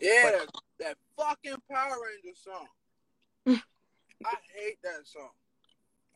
Yeah, 0.00 0.40
but- 0.42 0.60
that 0.80 0.96
fucking 1.16 1.62
Power 1.70 1.96
Ranger 2.04 2.36
song. 2.36 2.66
I 4.26 4.34
hate 4.56 4.78
that 4.82 5.06
song. 5.06 5.30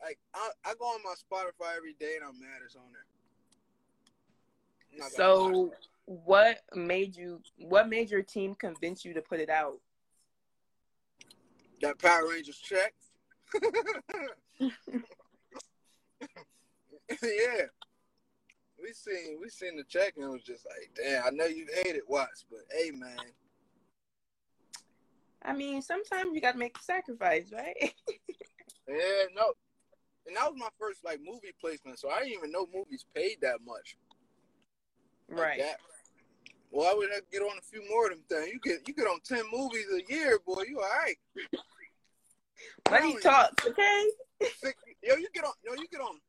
Like 0.01 0.17
I, 0.33 0.49
I 0.65 0.73
go 0.77 0.85
on 0.85 0.99
my 1.03 1.13
Spotify 1.13 1.77
every 1.77 1.93
day 1.93 2.15
and 2.15 2.25
I'm 2.25 2.39
mad 2.39 2.59
it's 2.65 2.75
on 2.75 2.81
there. 2.91 3.05
So, 5.09 5.71
what 6.05 6.61
made 6.73 7.15
you? 7.15 7.41
What 7.57 7.87
made 7.89 8.09
your 8.09 8.23
team 8.23 8.55
convince 8.55 9.05
you 9.05 9.13
to 9.13 9.21
put 9.21 9.39
it 9.39 9.49
out? 9.49 9.79
That 11.81 11.99
Power 11.99 12.27
Rangers 12.29 12.57
check. 12.57 12.93
yeah. 17.23 17.65
We 18.81 18.93
seen 18.93 19.39
we 19.41 19.49
seen 19.49 19.77
the 19.77 19.83
check 19.83 20.13
and 20.15 20.25
it 20.25 20.29
was 20.29 20.43
just 20.43 20.65
like, 20.65 20.91
damn, 20.95 21.25
I 21.25 21.29
know 21.31 21.45
you 21.45 21.65
hate 21.83 21.95
it, 21.95 22.07
watch, 22.07 22.45
but 22.49 22.59
hey 22.71 22.91
man. 22.91 23.17
I 25.43 25.53
mean, 25.53 25.81
sometimes 25.81 26.31
you 26.33 26.41
gotta 26.41 26.57
make 26.57 26.77
a 26.77 26.83
sacrifice, 26.83 27.51
right? 27.51 27.75
yeah, 28.87 29.23
no. 29.35 29.53
And 30.27 30.35
that 30.35 30.51
was 30.51 30.57
my 30.57 30.69
first 30.79 31.03
like 31.03 31.19
movie 31.25 31.53
placement, 31.59 31.99
so 31.99 32.09
I 32.09 32.19
didn't 32.19 32.33
even 32.33 32.51
know 32.51 32.67
movies 32.73 33.05
paid 33.15 33.37
that 33.41 33.59
much. 33.65 33.97
Like 35.29 35.39
right. 35.39 35.59
That. 35.59 35.77
Well, 36.71 36.89
I 36.89 36.93
would 36.93 37.09
have 37.11 37.23
to 37.23 37.31
get 37.31 37.41
on 37.41 37.57
a 37.57 37.61
few 37.61 37.87
more 37.89 38.11
of 38.11 38.11
them 38.11 38.23
things. 38.29 38.53
You 38.53 38.59
get 38.63 38.87
you 38.87 38.93
get 38.93 39.07
on 39.07 39.19
ten 39.23 39.43
movies 39.51 39.87
a 39.93 40.13
year, 40.13 40.39
boy. 40.45 40.63
You 40.67 40.79
all 40.79 40.89
right? 41.03 41.17
Money 42.89 43.19
talks, 43.21 43.65
okay? 43.65 44.05
yo, 45.03 45.15
you 45.15 45.27
get 45.33 45.43
on. 45.43 45.53
Yo, 45.63 45.73
you 45.73 45.87
get 45.91 46.01
on. 46.01 46.19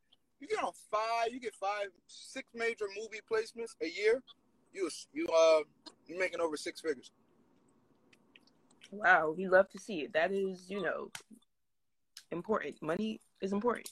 You 0.40 0.48
get 0.48 0.62
on 0.62 0.72
five. 0.90 1.32
You 1.32 1.40
get 1.40 1.54
five, 1.54 1.88
six 2.06 2.48
major 2.54 2.86
movie 2.96 3.20
placements 3.30 3.74
a 3.82 3.88
year. 3.88 4.22
You 4.72 4.88
you 5.12 5.26
uh 5.26 5.60
you 6.06 6.18
making 6.18 6.40
over 6.40 6.56
six 6.56 6.80
figures. 6.80 7.10
Wow, 8.90 9.34
we 9.36 9.46
love 9.48 9.68
to 9.70 9.78
see 9.78 10.00
it. 10.00 10.12
That 10.14 10.32
is, 10.32 10.68
you 10.68 10.82
know, 10.82 11.10
important. 12.32 12.80
Money 12.82 13.20
is 13.40 13.52
important. 13.52 13.88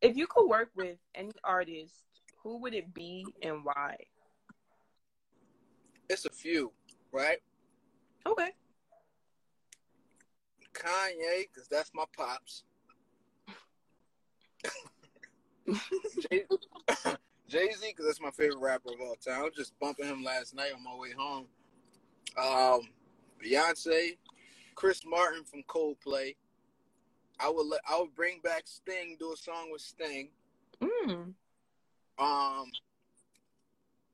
If 0.00 0.16
you 0.16 0.26
could 0.26 0.48
work 0.48 0.70
with 0.74 0.96
any 1.14 1.30
artist, 1.44 1.94
who 2.42 2.60
would 2.62 2.74
it 2.74 2.92
be 2.92 3.24
and 3.42 3.64
why? 3.64 3.96
It's 6.10 6.24
a 6.24 6.30
few, 6.30 6.72
right? 7.12 7.38
Okay. 8.26 8.50
Kanye, 10.74 11.44
because 11.46 11.68
that's 11.68 11.92
my 11.94 12.02
pops. 12.16 12.64
Jay 16.28 17.68
Z, 17.70 17.86
because 17.90 18.06
that's 18.06 18.20
my 18.20 18.32
favorite 18.32 18.58
rapper 18.58 18.92
of 18.92 19.00
all 19.00 19.14
time. 19.24 19.38
I 19.38 19.44
was 19.44 19.54
just 19.54 19.78
bumping 19.78 20.06
him 20.06 20.24
last 20.24 20.52
night 20.52 20.72
on 20.74 20.82
my 20.82 20.96
way 20.96 21.12
home. 21.16 21.46
Um, 22.36 22.88
Beyonce, 23.40 24.16
Chris 24.74 25.02
Martin 25.06 25.44
from 25.44 25.62
Coldplay. 25.68 26.34
I 27.38 27.48
would 27.50 27.68
let 27.68 27.82
I 27.88 28.00
would 28.00 28.16
bring 28.16 28.40
back 28.42 28.62
Sting, 28.64 29.16
do 29.20 29.32
a 29.32 29.36
song 29.36 29.70
with 29.70 29.80
Sting. 29.80 30.30
Mm. 30.82 31.34
Um, 32.18 32.72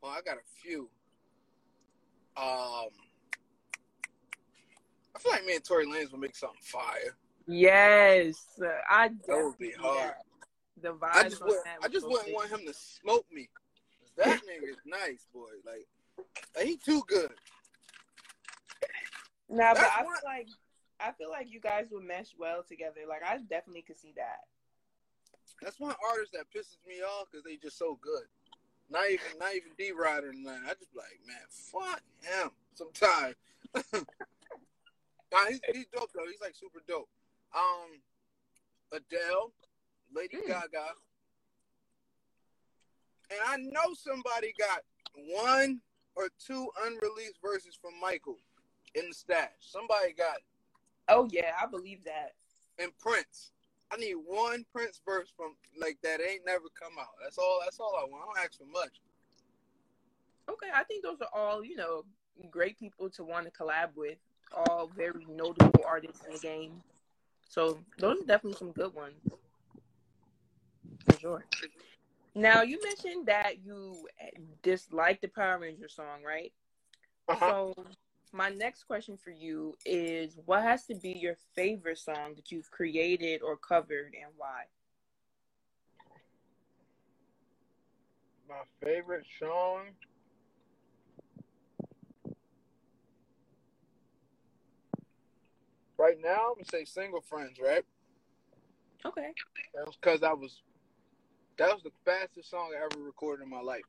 well, 0.02 0.12
I 0.12 0.20
got 0.22 0.36
a 0.36 0.44
few. 0.62 0.90
Um, 2.36 2.88
I 5.14 5.18
feel 5.18 5.32
like 5.32 5.46
me 5.46 5.54
and 5.54 5.64
Tory 5.64 5.86
Lanez 5.86 6.12
will 6.12 6.18
make 6.18 6.36
something 6.36 6.58
fire. 6.62 7.16
Yes, 7.46 8.36
I 8.90 9.08
That 9.26 9.44
would 9.44 9.58
be 9.58 9.72
hard. 9.80 10.14
The 10.82 10.92
vibe 10.92 11.08
I 11.12 11.22
just 11.24 11.44
would, 11.44 11.58
I 11.82 11.88
just 11.88 12.06
wouldn't 12.06 12.34
want 12.34 12.50
him 12.50 12.60
to 12.66 12.74
smoke 12.74 13.24
me. 13.32 13.48
That 14.18 14.40
nigga's 14.42 14.78
nice, 14.84 15.26
boy. 15.32 15.48
Like, 15.64 15.86
like, 16.54 16.66
he 16.66 16.76
too 16.76 17.02
good. 17.06 17.32
Nah, 19.48 19.74
but 19.74 19.84
I 19.84 20.02
feel 20.02 20.10
like 20.24 20.48
I 21.00 21.12
feel 21.12 21.30
like 21.30 21.50
you 21.50 21.60
guys 21.60 21.86
would 21.92 22.04
mesh 22.04 22.34
well 22.38 22.62
together. 22.66 23.00
Like 23.08 23.22
I 23.24 23.38
definitely 23.38 23.82
could 23.82 23.98
see 23.98 24.12
that. 24.16 24.40
That's 25.62 25.78
one 25.78 25.94
artist 26.10 26.32
that 26.32 26.50
pisses 26.54 26.76
me 26.86 27.02
off 27.02 27.28
because 27.30 27.44
they 27.44 27.56
just 27.56 27.78
so 27.78 27.98
good. 28.02 28.24
Not 28.90 29.06
even, 29.10 29.38
not 29.38 29.54
even 29.54 29.70
D 29.76 29.90
Rider 29.92 30.30
and 30.30 30.44
nothing. 30.44 30.62
I 30.64 30.74
just 30.74 30.92
be 30.92 30.98
like, 30.98 31.20
man, 31.26 31.36
fuck 31.50 32.02
him. 32.22 32.50
Sometimes. 32.74 33.34
nah, 35.32 35.46
he's, 35.48 35.60
he's 35.72 35.86
dope 35.92 36.10
though. 36.14 36.26
He's 36.30 36.40
like 36.40 36.54
super 36.54 36.80
dope. 36.86 37.08
Um, 37.54 38.00
Adele, 38.92 39.52
Lady 40.14 40.36
Hmm. 40.36 40.48
Gaga, 40.52 40.86
and 43.30 43.40
I 43.46 43.56
know 43.56 43.94
somebody 43.94 44.52
got 44.58 44.80
one 45.14 45.80
or 46.14 46.28
two 46.44 46.68
unreleased 46.84 47.38
verses 47.42 47.76
from 47.80 47.92
Michael 48.00 48.38
in 48.94 49.08
the 49.08 49.14
stash. 49.14 49.50
Somebody 49.60 50.12
got 50.12 50.36
Oh 51.08 51.28
yeah, 51.30 51.52
I 51.60 51.66
believe 51.66 52.04
that. 52.04 52.32
and 52.78 52.90
Prince. 52.98 53.52
I 53.92 53.96
need 53.96 54.14
one 54.14 54.64
Prince 54.72 55.00
verse 55.06 55.32
from 55.36 55.54
like 55.80 55.98
that 56.02 56.20
ain't 56.20 56.44
never 56.44 56.64
come 56.80 56.94
out. 56.98 57.14
That's 57.22 57.38
all. 57.38 57.60
That's 57.64 57.78
all 57.78 57.94
I 57.98 58.08
want. 58.08 58.24
I 58.24 58.26
don't 58.26 58.44
ask 58.44 58.58
for 58.58 58.66
much. 58.66 59.00
Okay, 60.48 60.68
I 60.74 60.84
think 60.84 61.02
those 61.02 61.18
are 61.20 61.28
all 61.32 61.64
you 61.64 61.76
know 61.76 62.04
great 62.50 62.78
people 62.78 63.08
to 63.10 63.24
want 63.24 63.46
to 63.46 63.50
collab 63.50 63.90
with. 63.96 64.18
All 64.54 64.90
very 64.96 65.26
notable 65.28 65.84
artists 65.86 66.24
in 66.26 66.34
the 66.34 66.38
game. 66.38 66.82
So 67.48 67.78
those 67.98 68.22
are 68.22 68.26
definitely 68.26 68.58
some 68.58 68.72
good 68.72 68.94
ones. 68.94 69.14
For 71.08 71.18
sure. 71.18 71.44
Now 72.34 72.62
you 72.62 72.78
mentioned 72.82 73.26
that 73.26 73.64
you 73.64 74.06
dislike 74.62 75.20
the 75.20 75.28
Power 75.28 75.58
Ranger 75.58 75.88
song, 75.88 76.22
right? 76.24 76.52
Uh-huh. 77.28 77.50
So 77.50 77.74
my 78.36 78.50
next 78.50 78.84
question 78.84 79.16
for 79.16 79.30
you 79.30 79.74
is 79.86 80.38
what 80.44 80.62
has 80.62 80.84
to 80.84 80.94
be 80.94 81.12
your 81.12 81.36
favorite 81.54 81.98
song 81.98 82.34
that 82.36 82.52
you've 82.52 82.70
created 82.70 83.40
or 83.42 83.56
covered 83.56 84.14
and 84.14 84.32
why? 84.36 84.64
My 88.48 88.62
favorite 88.82 89.24
song. 89.40 89.86
Right 95.98 96.18
now, 96.22 96.50
I'm 96.50 96.54
gonna 96.56 96.64
say 96.66 96.84
"Single 96.84 97.22
Friends." 97.22 97.58
Right? 97.58 97.84
Okay. 99.04 99.32
That 99.74 99.86
was 99.86 99.96
because 99.96 100.22
I 100.22 100.34
was. 100.34 100.60
That 101.56 101.72
was 101.72 101.82
the 101.82 101.90
fastest 102.04 102.50
song 102.50 102.72
I 102.74 102.84
ever 102.84 103.02
recorded 103.02 103.44
in 103.44 103.50
my 103.50 103.62
life. 103.62 103.82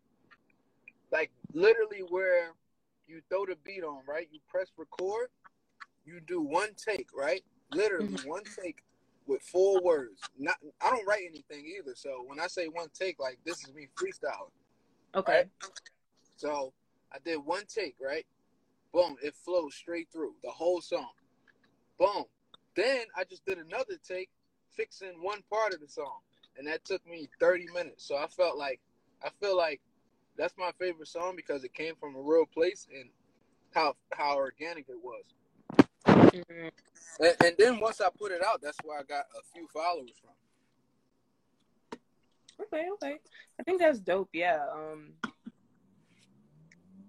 Like 1.12 1.32
literally, 1.54 2.00
where 2.10 2.54
you 3.08 3.22
throw 3.30 3.46
the 3.46 3.56
beat 3.64 3.84
on, 3.84 4.02
right? 4.08 4.28
You 4.32 4.40
press 4.48 4.68
record. 4.78 5.30
You 6.06 6.20
do 6.26 6.42
one 6.42 6.70
take, 6.76 7.10
right? 7.16 7.44
Literally 7.74 8.08
mm-hmm. 8.10 8.30
one 8.30 8.44
take 8.62 8.84
with 9.28 9.42
four 9.42 9.82
words. 9.82 10.22
Not, 10.38 10.56
I 10.82 10.90
don't 10.90 11.06
write 11.06 11.24
anything 11.28 11.66
either. 11.78 11.94
So 11.96 12.24
when 12.26 12.40
I 12.40 12.48
say 12.48 12.68
one 12.68 12.88
take, 12.94 13.20
like 13.20 13.40
this 13.46 13.60
is 13.64 13.74
me 13.74 13.88
freestyling. 13.96 14.52
Okay. 15.16 15.46
So 16.38 16.74
I 17.12 17.18
did 17.24 17.38
one 17.38 17.64
take, 17.68 17.96
right? 18.02 18.26
Boom, 18.94 19.16
it 19.22 19.36
flows 19.36 19.76
straight 19.76 20.08
through 20.12 20.34
the 20.44 20.50
whole 20.50 20.82
song. 20.82 21.10
Boom. 22.00 22.24
Then 22.76 23.06
I 23.18 23.24
just 23.24 23.46
did 23.46 23.58
another 23.58 23.96
take, 24.08 24.30
fixing 24.72 25.22
one 25.22 25.42
part 25.52 25.74
of 25.74 25.82
the 25.82 25.88
song, 25.88 26.20
and 26.58 26.68
that 26.68 26.86
took 26.86 27.06
me 27.08 27.28
30 27.40 27.66
minutes. 27.74 28.08
So 28.08 28.16
I 28.16 28.28
felt 28.28 28.58
like, 28.58 28.80
I 29.24 29.30
feel 29.42 29.58
like 29.58 29.82
that's 30.38 30.54
my 30.58 30.72
favorite 30.80 31.08
song 31.08 31.36
because 31.36 31.64
it 31.64 31.74
came 31.74 31.96
from 31.96 32.16
a 32.16 32.22
real 32.22 32.46
place 32.46 32.88
and 32.94 33.10
how 33.74 33.96
how 34.14 34.36
organic 34.36 34.88
it 34.90 34.98
was. 35.04 35.24
Mhm. 36.08 36.72
And, 37.20 37.36
and 37.44 37.56
then 37.58 37.80
once 37.80 38.00
I 38.00 38.10
put 38.18 38.32
it 38.32 38.44
out, 38.44 38.62
that's 38.62 38.78
where 38.84 39.00
I 39.00 39.04
got 39.04 39.26
a 39.38 39.42
few 39.54 39.68
followers 39.68 40.14
from. 40.22 40.32
Okay, 42.60 42.88
okay. 42.94 43.20
I 43.60 43.64
think 43.64 43.80
that's 43.80 44.00
dope. 44.00 44.30
Yeah. 44.34 44.66
Um 44.72 45.14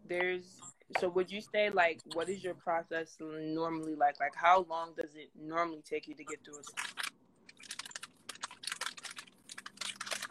there's 0.09 0.61
so 0.99 1.09
would 1.11 1.31
you 1.31 1.41
say 1.41 1.69
like 1.71 2.01
what 2.15 2.29
is 2.29 2.43
your 2.43 2.55
process 2.55 3.17
normally 3.21 3.95
like? 3.95 4.19
Like 4.21 4.35
how 4.35 4.67
long 4.69 4.95
does 4.97 5.15
it 5.15 5.31
normally 5.39 5.83
take 5.85 6.09
you 6.09 6.15
to 6.15 6.25
get 6.25 6.43
through 6.45 6.61
a 6.61 6.65
song? 6.65 6.75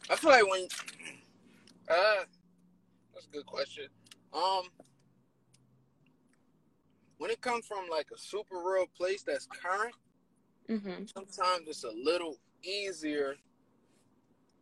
I 0.10 0.16
feel 0.16 0.32
like 0.32 0.50
when 0.50 0.68
uh 1.90 2.24
that's 3.18 3.28
a 3.28 3.32
good 3.32 3.46
question. 3.48 3.86
Um 4.32 4.64
when 7.18 7.32
it 7.32 7.42
comes 7.42 7.66
from 7.66 7.86
like 7.90 8.08
a 8.14 8.18
super 8.18 8.58
real 8.58 8.86
place 8.96 9.24
that's 9.24 9.48
current, 9.48 9.96
Mm-hmm. 10.70 11.06
sometimes 11.06 11.68
it's 11.68 11.84
a 11.84 11.92
little 11.92 12.38
easier 12.62 13.36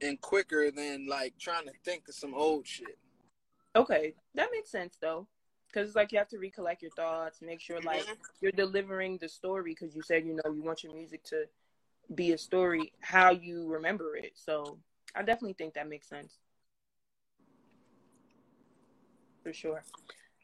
and 0.02 0.22
quicker 0.22 0.72
than 0.72 1.08
like 1.08 1.34
trying 1.38 1.66
to 1.66 1.74
think 1.84 2.08
of 2.08 2.14
some 2.16 2.34
old 2.34 2.66
shit. 2.66 2.98
Okay, 3.76 4.14
that 4.36 4.50
makes 4.54 4.70
sense 4.70 4.98
though, 5.02 5.28
because 5.68 5.88
it's 5.90 5.96
like 5.98 6.14
you 6.14 6.18
have 6.18 6.30
to 6.30 6.38
recollect 6.38 6.82
your 6.82 6.92
thoughts, 6.92 7.42
make 7.42 7.60
sure 7.60 7.82
like 7.82 8.06
Mhm. 8.06 8.18
you're 8.40 8.52
delivering 8.54 9.18
the 9.18 9.28
story. 9.28 9.72
Because 9.78 9.96
you 9.96 10.04
said 10.04 10.26
you 10.26 10.36
know 10.36 10.54
you 10.54 10.62
want 10.62 10.84
your 10.84 10.94
music 10.94 11.24
to 11.26 11.50
be 12.14 12.32
a 12.32 12.38
story, 12.38 12.94
how 13.02 13.32
you 13.32 13.68
remember 13.68 14.16
it. 14.16 14.34
So 14.36 14.80
I 15.16 15.24
definitely 15.24 15.54
think 15.54 15.74
that 15.74 15.90
makes 15.90 16.08
sense 16.08 16.38
for 19.46 19.54
sure. 19.54 19.84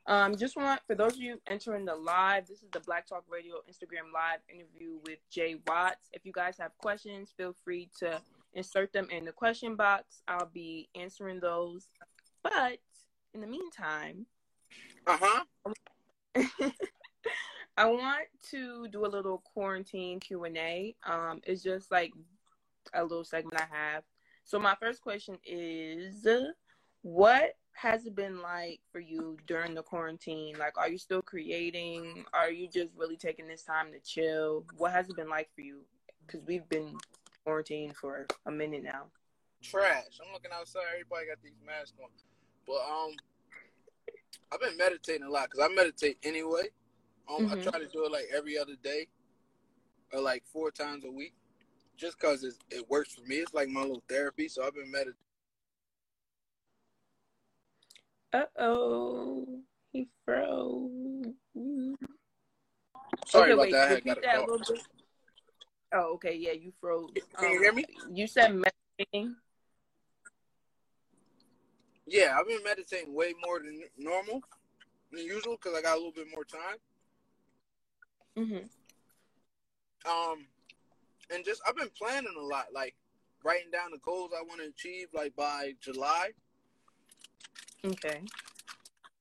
Um, 0.05 0.37
just 0.37 0.55
want 0.55 0.79
for 0.85 0.95
those 0.95 1.13
of 1.13 1.21
you 1.21 1.41
entering 1.47 1.85
the 1.85 1.95
live, 1.95 2.47
this 2.47 2.61
is 2.61 2.69
the 2.71 2.79
Black 2.81 3.07
Talk 3.07 3.23
Radio 3.27 3.55
Instagram 3.69 4.13
live 4.13 4.39
interview 4.47 4.99
with 5.05 5.17
Jay 5.31 5.55
Watts. 5.67 6.09
If 6.13 6.23
you 6.23 6.31
guys 6.31 6.55
have 6.59 6.77
questions, 6.77 7.33
feel 7.35 7.55
free 7.63 7.89
to 7.99 8.21
insert 8.53 8.93
them 8.93 9.07
in 9.09 9.25
the 9.25 9.31
question 9.31 9.75
box. 9.75 10.21
I'll 10.27 10.51
be 10.53 10.87
answering 10.95 11.39
those. 11.39 11.87
But 12.43 12.77
in 13.33 13.41
the 13.41 13.47
meantime, 13.47 14.27
Uh-huh. 15.07 15.43
I 17.77 17.85
want 17.85 18.27
to 18.51 18.87
do 18.89 19.05
a 19.05 19.07
little 19.07 19.39
quarantine 19.53 20.19
Q 20.19 20.43
and 20.43 20.57
A. 20.57 20.95
Um, 21.07 21.41
it's 21.43 21.63
just 21.63 21.89
like 21.91 22.11
a 22.93 23.01
little 23.01 23.23
segment 23.23 23.59
I 23.59 23.65
have. 23.75 24.03
So 24.43 24.59
my 24.59 24.75
first 24.79 25.01
question 25.01 25.37
is, 25.45 26.27
what 27.01 27.55
has 27.73 28.05
it 28.05 28.15
been 28.15 28.41
like 28.41 28.79
for 28.91 28.99
you 28.99 29.37
during 29.47 29.73
the 29.73 29.83
quarantine? 29.83 30.55
Like, 30.57 30.77
are 30.77 30.89
you 30.89 30.97
still 30.97 31.21
creating? 31.21 32.25
Are 32.33 32.51
you 32.51 32.67
just 32.67 32.89
really 32.95 33.17
taking 33.17 33.47
this 33.47 33.63
time 33.63 33.91
to 33.91 33.99
chill? 33.99 34.65
What 34.77 34.91
has 34.91 35.09
it 35.09 35.15
been 35.15 35.29
like 35.29 35.49
for 35.55 35.61
you? 35.61 35.79
Because 36.25 36.41
we've 36.45 36.67
been 36.69 36.97
quarantined 37.43 37.95
for 37.95 38.27
a 38.45 38.51
minute 38.51 38.83
now. 38.83 39.05
Trash. 39.63 40.19
I'm 40.25 40.33
looking 40.33 40.51
outside, 40.53 40.83
everybody 40.93 41.27
got 41.27 41.41
these 41.43 41.59
masks 41.65 41.93
on. 42.01 42.09
But 42.67 42.81
um 42.81 43.15
I've 44.51 44.59
been 44.59 44.77
meditating 44.77 45.23
a 45.23 45.29
lot 45.29 45.49
because 45.49 45.67
I 45.69 45.73
meditate 45.73 46.17
anyway. 46.23 46.69
Um, 47.29 47.47
I 47.49 47.55
Mhm. 47.55 47.63
try 47.63 47.79
to 47.79 47.87
do 47.87 48.05
it 48.05 48.11
like 48.11 48.25
every 48.33 48.57
other 48.57 48.75
day 48.75 49.07
or 50.11 50.19
like 50.19 50.45
four 50.45 50.71
times 50.71 51.05
a 51.05 51.11
week, 51.11 51.33
just 51.95 52.19
because 52.19 52.43
it 52.43 52.89
works 52.89 53.13
for 53.13 53.21
me. 53.21 53.37
It's 53.37 53.53
like 53.53 53.69
my 53.69 53.81
little 53.81 54.03
therapy. 54.09 54.47
So 54.49 54.63
I've 54.65 54.75
been 54.75 54.91
meditating. 54.91 55.15
Uh 58.33 58.43
oh, 58.59 59.59
he 59.91 60.07
froze. 60.25 61.33
Sorry 63.27 63.43
okay, 63.43 63.51
about 63.51 63.61
wait, 63.61 63.71
that. 63.71 63.81
I 63.81 63.87
had 63.87 63.95
repeat 63.95 64.05
got 64.05 64.21
that 64.21 64.37
a 64.37 64.39
little 64.41 64.57
bit. 64.59 64.81
Oh, 65.93 66.13
okay, 66.13 66.35
yeah, 66.35 66.53
you 66.53 66.71
froze. 66.79 67.09
Can 67.37 67.49
you 67.51 67.57
Um, 67.57 67.63
hear 67.63 67.73
me? 67.73 67.85
You 68.13 68.27
said 68.27 68.55
meditating. 68.55 69.35
Yeah, 72.07 72.37
I've 72.39 72.47
been 72.47 72.63
meditating 72.63 73.13
way 73.13 73.33
more 73.45 73.59
than 73.59 73.83
normal, 73.97 74.41
than 75.11 75.25
usual, 75.25 75.57
because 75.57 75.77
I 75.77 75.81
got 75.81 75.95
a 75.95 75.97
little 75.97 76.13
bit 76.13 76.27
more 76.33 76.45
time. 76.45 76.77
hmm 78.35 80.09
Um, 80.09 80.47
and 81.29 81.43
just 81.43 81.61
I've 81.67 81.75
been 81.75 81.91
planning 81.97 82.33
a 82.37 82.41
lot, 82.41 82.67
like 82.73 82.95
writing 83.43 83.71
down 83.71 83.91
the 83.91 83.97
goals 83.99 84.31
I 84.37 84.41
want 84.41 84.61
to 84.61 84.67
achieve, 84.67 85.07
like 85.13 85.35
by 85.35 85.73
July. 85.81 86.31
Okay. 87.85 88.21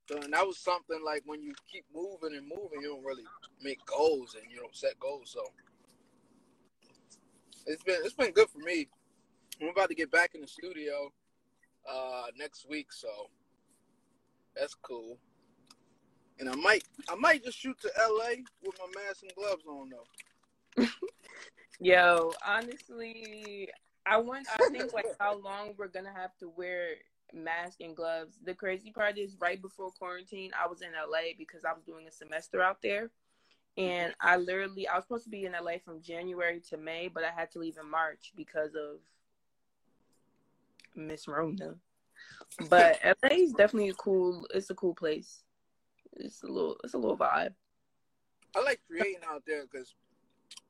So, 0.08 0.18
and 0.18 0.32
that 0.32 0.46
was 0.46 0.58
something 0.58 1.00
like 1.04 1.22
when 1.24 1.42
you 1.42 1.54
keep 1.70 1.84
moving 1.94 2.36
and 2.36 2.46
moving, 2.48 2.82
you 2.82 2.88
don't 2.88 3.04
really 3.04 3.24
make 3.62 3.84
goals 3.86 4.36
and 4.40 4.50
you 4.50 4.58
don't 4.58 4.74
set 4.74 4.98
goals. 4.98 5.30
So 5.32 5.44
it's 7.66 7.82
been 7.84 8.00
it's 8.04 8.14
been 8.14 8.32
good 8.32 8.48
for 8.48 8.58
me. 8.58 8.88
I'm 9.62 9.68
about 9.68 9.88
to 9.88 9.94
get 9.94 10.10
back 10.10 10.34
in 10.34 10.40
the 10.40 10.48
studio 10.48 11.12
uh 11.88 12.26
next 12.36 12.68
week, 12.68 12.92
so 12.92 13.08
that's 14.56 14.74
cool. 14.74 15.16
And 16.38 16.48
I 16.48 16.56
might 16.56 16.84
I 17.08 17.14
might 17.14 17.44
just 17.44 17.58
shoot 17.58 17.80
to 17.80 17.90
LA 17.98 18.42
with 18.64 18.78
my 18.78 19.02
mask 19.02 19.22
and 19.22 19.34
gloves 19.36 19.64
on 19.66 19.90
though. 19.90 20.86
Yo, 21.80 22.32
honestly, 22.46 23.68
I 24.04 24.16
want. 24.16 24.46
I 24.52 24.68
think 24.70 24.92
like 24.92 25.06
how 25.18 25.38
long 25.38 25.74
we're 25.78 25.88
gonna 25.88 26.12
have 26.14 26.36
to 26.38 26.50
wear 26.56 26.88
masks 27.34 27.76
and 27.80 27.96
gloves. 27.96 28.38
The 28.44 28.54
crazy 28.54 28.90
part 28.90 29.18
is, 29.18 29.36
right 29.40 29.60
before 29.60 29.90
quarantine, 29.90 30.50
I 30.60 30.66
was 30.68 30.82
in 30.82 30.90
LA 30.92 31.34
because 31.38 31.64
I 31.64 31.72
was 31.72 31.82
doing 31.84 32.06
a 32.06 32.12
semester 32.12 32.62
out 32.62 32.78
there, 32.82 33.10
and 33.76 34.14
I 34.20 34.36
literally 34.36 34.88
I 34.88 34.96
was 34.96 35.04
supposed 35.04 35.24
to 35.24 35.30
be 35.30 35.44
in 35.44 35.52
LA 35.52 35.78
from 35.84 36.02
January 36.02 36.60
to 36.70 36.76
May, 36.76 37.08
but 37.08 37.24
I 37.24 37.30
had 37.30 37.50
to 37.52 37.58
leave 37.58 37.76
in 37.80 37.90
March 37.90 38.32
because 38.36 38.74
of 38.74 38.98
Miss 40.94 41.28
Rona. 41.28 41.74
But 42.68 42.98
LA 43.22 43.36
is 43.36 43.52
definitely 43.52 43.90
a 43.90 43.94
cool. 43.94 44.46
It's 44.54 44.70
a 44.70 44.74
cool 44.74 44.94
place. 44.94 45.42
It's 46.16 46.42
a 46.42 46.46
little. 46.46 46.76
It's 46.84 46.94
a 46.94 46.98
little 46.98 47.16
vibe. 47.16 47.54
I 48.56 48.62
like 48.62 48.80
creating 48.88 49.22
out 49.30 49.44
there 49.46 49.64
because 49.70 49.94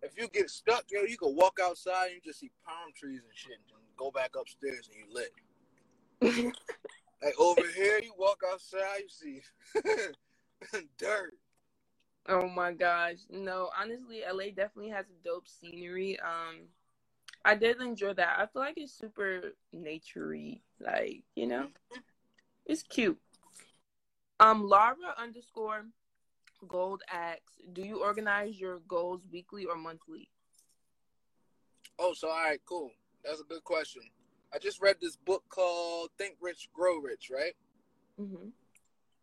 if 0.03 0.13
you 0.17 0.29
get 0.29 0.51
stuck, 0.51 0.85
yo, 0.91 1.03
you 1.03 1.17
can 1.17 1.35
walk 1.35 1.59
outside 1.63 2.07
and 2.07 2.15
you 2.17 2.21
just 2.25 2.41
see 2.41 2.51
palm 2.67 2.93
trees 2.95 3.23
and 3.27 3.35
shit, 3.35 3.53
and 3.53 3.81
go 3.97 4.11
back 4.11 4.31
upstairs 4.39 4.89
and 4.89 4.97
you 4.97 5.15
lit. 5.15 5.33
Like 6.23 7.39
over 7.39 7.67
here, 7.75 8.01
you 8.03 8.13
walk 8.19 8.43
outside, 8.51 9.01
you 9.01 9.09
see 9.09 9.43
dirt. 10.99 11.35
Oh 12.29 12.49
my 12.49 12.73
gosh. 12.73 13.19
No, 13.31 13.71
honestly, 13.79 14.23
LA 14.31 14.47
definitely 14.47 14.91
has 14.91 15.07
a 15.07 15.25
dope 15.25 15.49
scenery. 15.49 16.19
Um 16.21 16.69
I 17.45 17.55
did 17.55 17.81
enjoy 17.81 18.13
that. 18.15 18.39
I 18.39 18.47
feel 18.47 18.63
like 18.63 18.77
it's 18.77 18.93
super 18.93 19.55
naturey. 19.75 20.61
Like, 20.79 21.23
you 21.35 21.47
know? 21.47 21.69
It's 22.67 22.83
cute. 22.83 23.19
Um 24.39 24.69
Laura 24.69 25.15
underscore 25.19 25.87
gold 26.69 27.03
asks, 27.11 27.57
do 27.73 27.83
you 27.83 28.03
organize 28.03 28.61
your 28.61 28.81
goals 28.81 29.23
weekly 29.33 29.65
or 29.65 29.77
monthly? 29.77 30.29
Oh, 31.99 32.13
so 32.13 32.29
all 32.29 32.43
right, 32.45 32.61
cool. 32.67 32.91
That's 33.25 33.41
a 33.41 33.45
good 33.45 33.65
question. 33.65 34.03
I 34.53 34.59
just 34.59 34.81
read 34.81 34.97
this 35.01 35.17
book 35.17 35.45
called 35.49 36.11
Think 36.19 36.37
Rich, 36.41 36.71
Grow 36.73 36.99
Rich, 36.99 37.31
right? 37.33 37.55
Mm-hmm. 38.21 38.49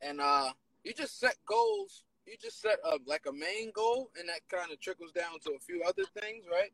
And 0.02 0.22
uh 0.22 0.52
you 0.84 0.94
just 0.94 1.20
set 1.20 1.36
goals 1.46 2.04
you 2.28 2.36
just 2.42 2.62
set 2.62 2.80
up 2.86 3.00
like 3.06 3.26
a 3.28 3.32
main 3.32 3.72
goal 3.74 4.12
and 4.20 4.28
that 4.28 4.42
kind 4.50 4.72
of 4.72 4.80
trickles 4.82 5.12
down 5.14 5.40
to 5.46 5.52
a 5.52 5.60
few 5.60 5.82
other 5.84 6.04
things, 6.20 6.46
right? 6.52 6.72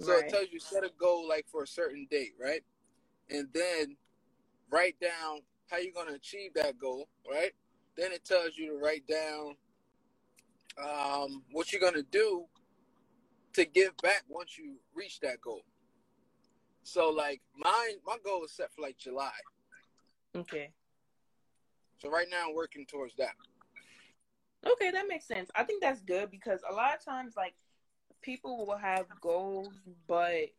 So 0.00 0.12
Right. 0.12 0.24
it 0.24 0.30
tells 0.30 0.48
you 0.50 0.58
set 0.58 0.84
a 0.84 0.90
goal 0.98 1.28
like 1.28 1.46
for 1.48 1.62
a 1.62 1.66
certain 1.66 2.06
date, 2.10 2.34
right? 2.40 2.62
And 3.30 3.48
then 3.52 3.96
write 4.70 4.98
down 5.00 5.42
how 5.70 5.78
you're 5.78 5.92
gonna 5.92 6.14
achieve 6.14 6.54
that 6.54 6.78
goal, 6.78 7.08
right? 7.30 7.52
Then 7.96 8.12
it 8.12 8.24
tells 8.24 8.56
you 8.56 8.68
to 8.72 8.76
write 8.76 9.06
down 9.06 9.56
um, 10.78 11.44
what 11.52 11.72
you're 11.72 11.80
gonna 11.80 12.02
do 12.02 12.46
to 13.54 13.64
give 13.64 13.96
back 13.98 14.24
once 14.28 14.56
you 14.58 14.76
reach 14.94 15.20
that 15.20 15.40
goal. 15.40 15.62
So 16.88 17.10
like 17.10 17.40
mine, 17.56 17.96
my 18.06 18.16
goal 18.24 18.44
is 18.44 18.52
set 18.52 18.72
for 18.74 18.82
like 18.82 18.98
July. 18.98 19.30
Okay. 20.36 20.70
So 22.00 22.10
right 22.10 22.26
now 22.30 22.48
I'm 22.48 22.54
working 22.54 22.86
towards 22.86 23.14
that. 23.16 23.34
Okay, 24.66 24.90
that 24.90 25.06
makes 25.08 25.26
sense. 25.26 25.50
I 25.54 25.64
think 25.64 25.82
that's 25.82 26.00
good 26.00 26.30
because 26.30 26.60
a 26.68 26.74
lot 26.74 26.94
of 26.94 27.04
times, 27.04 27.34
like, 27.36 27.54
people 28.22 28.66
will 28.66 28.76
have 28.76 29.06
goals, 29.20 29.72
but 30.08 30.50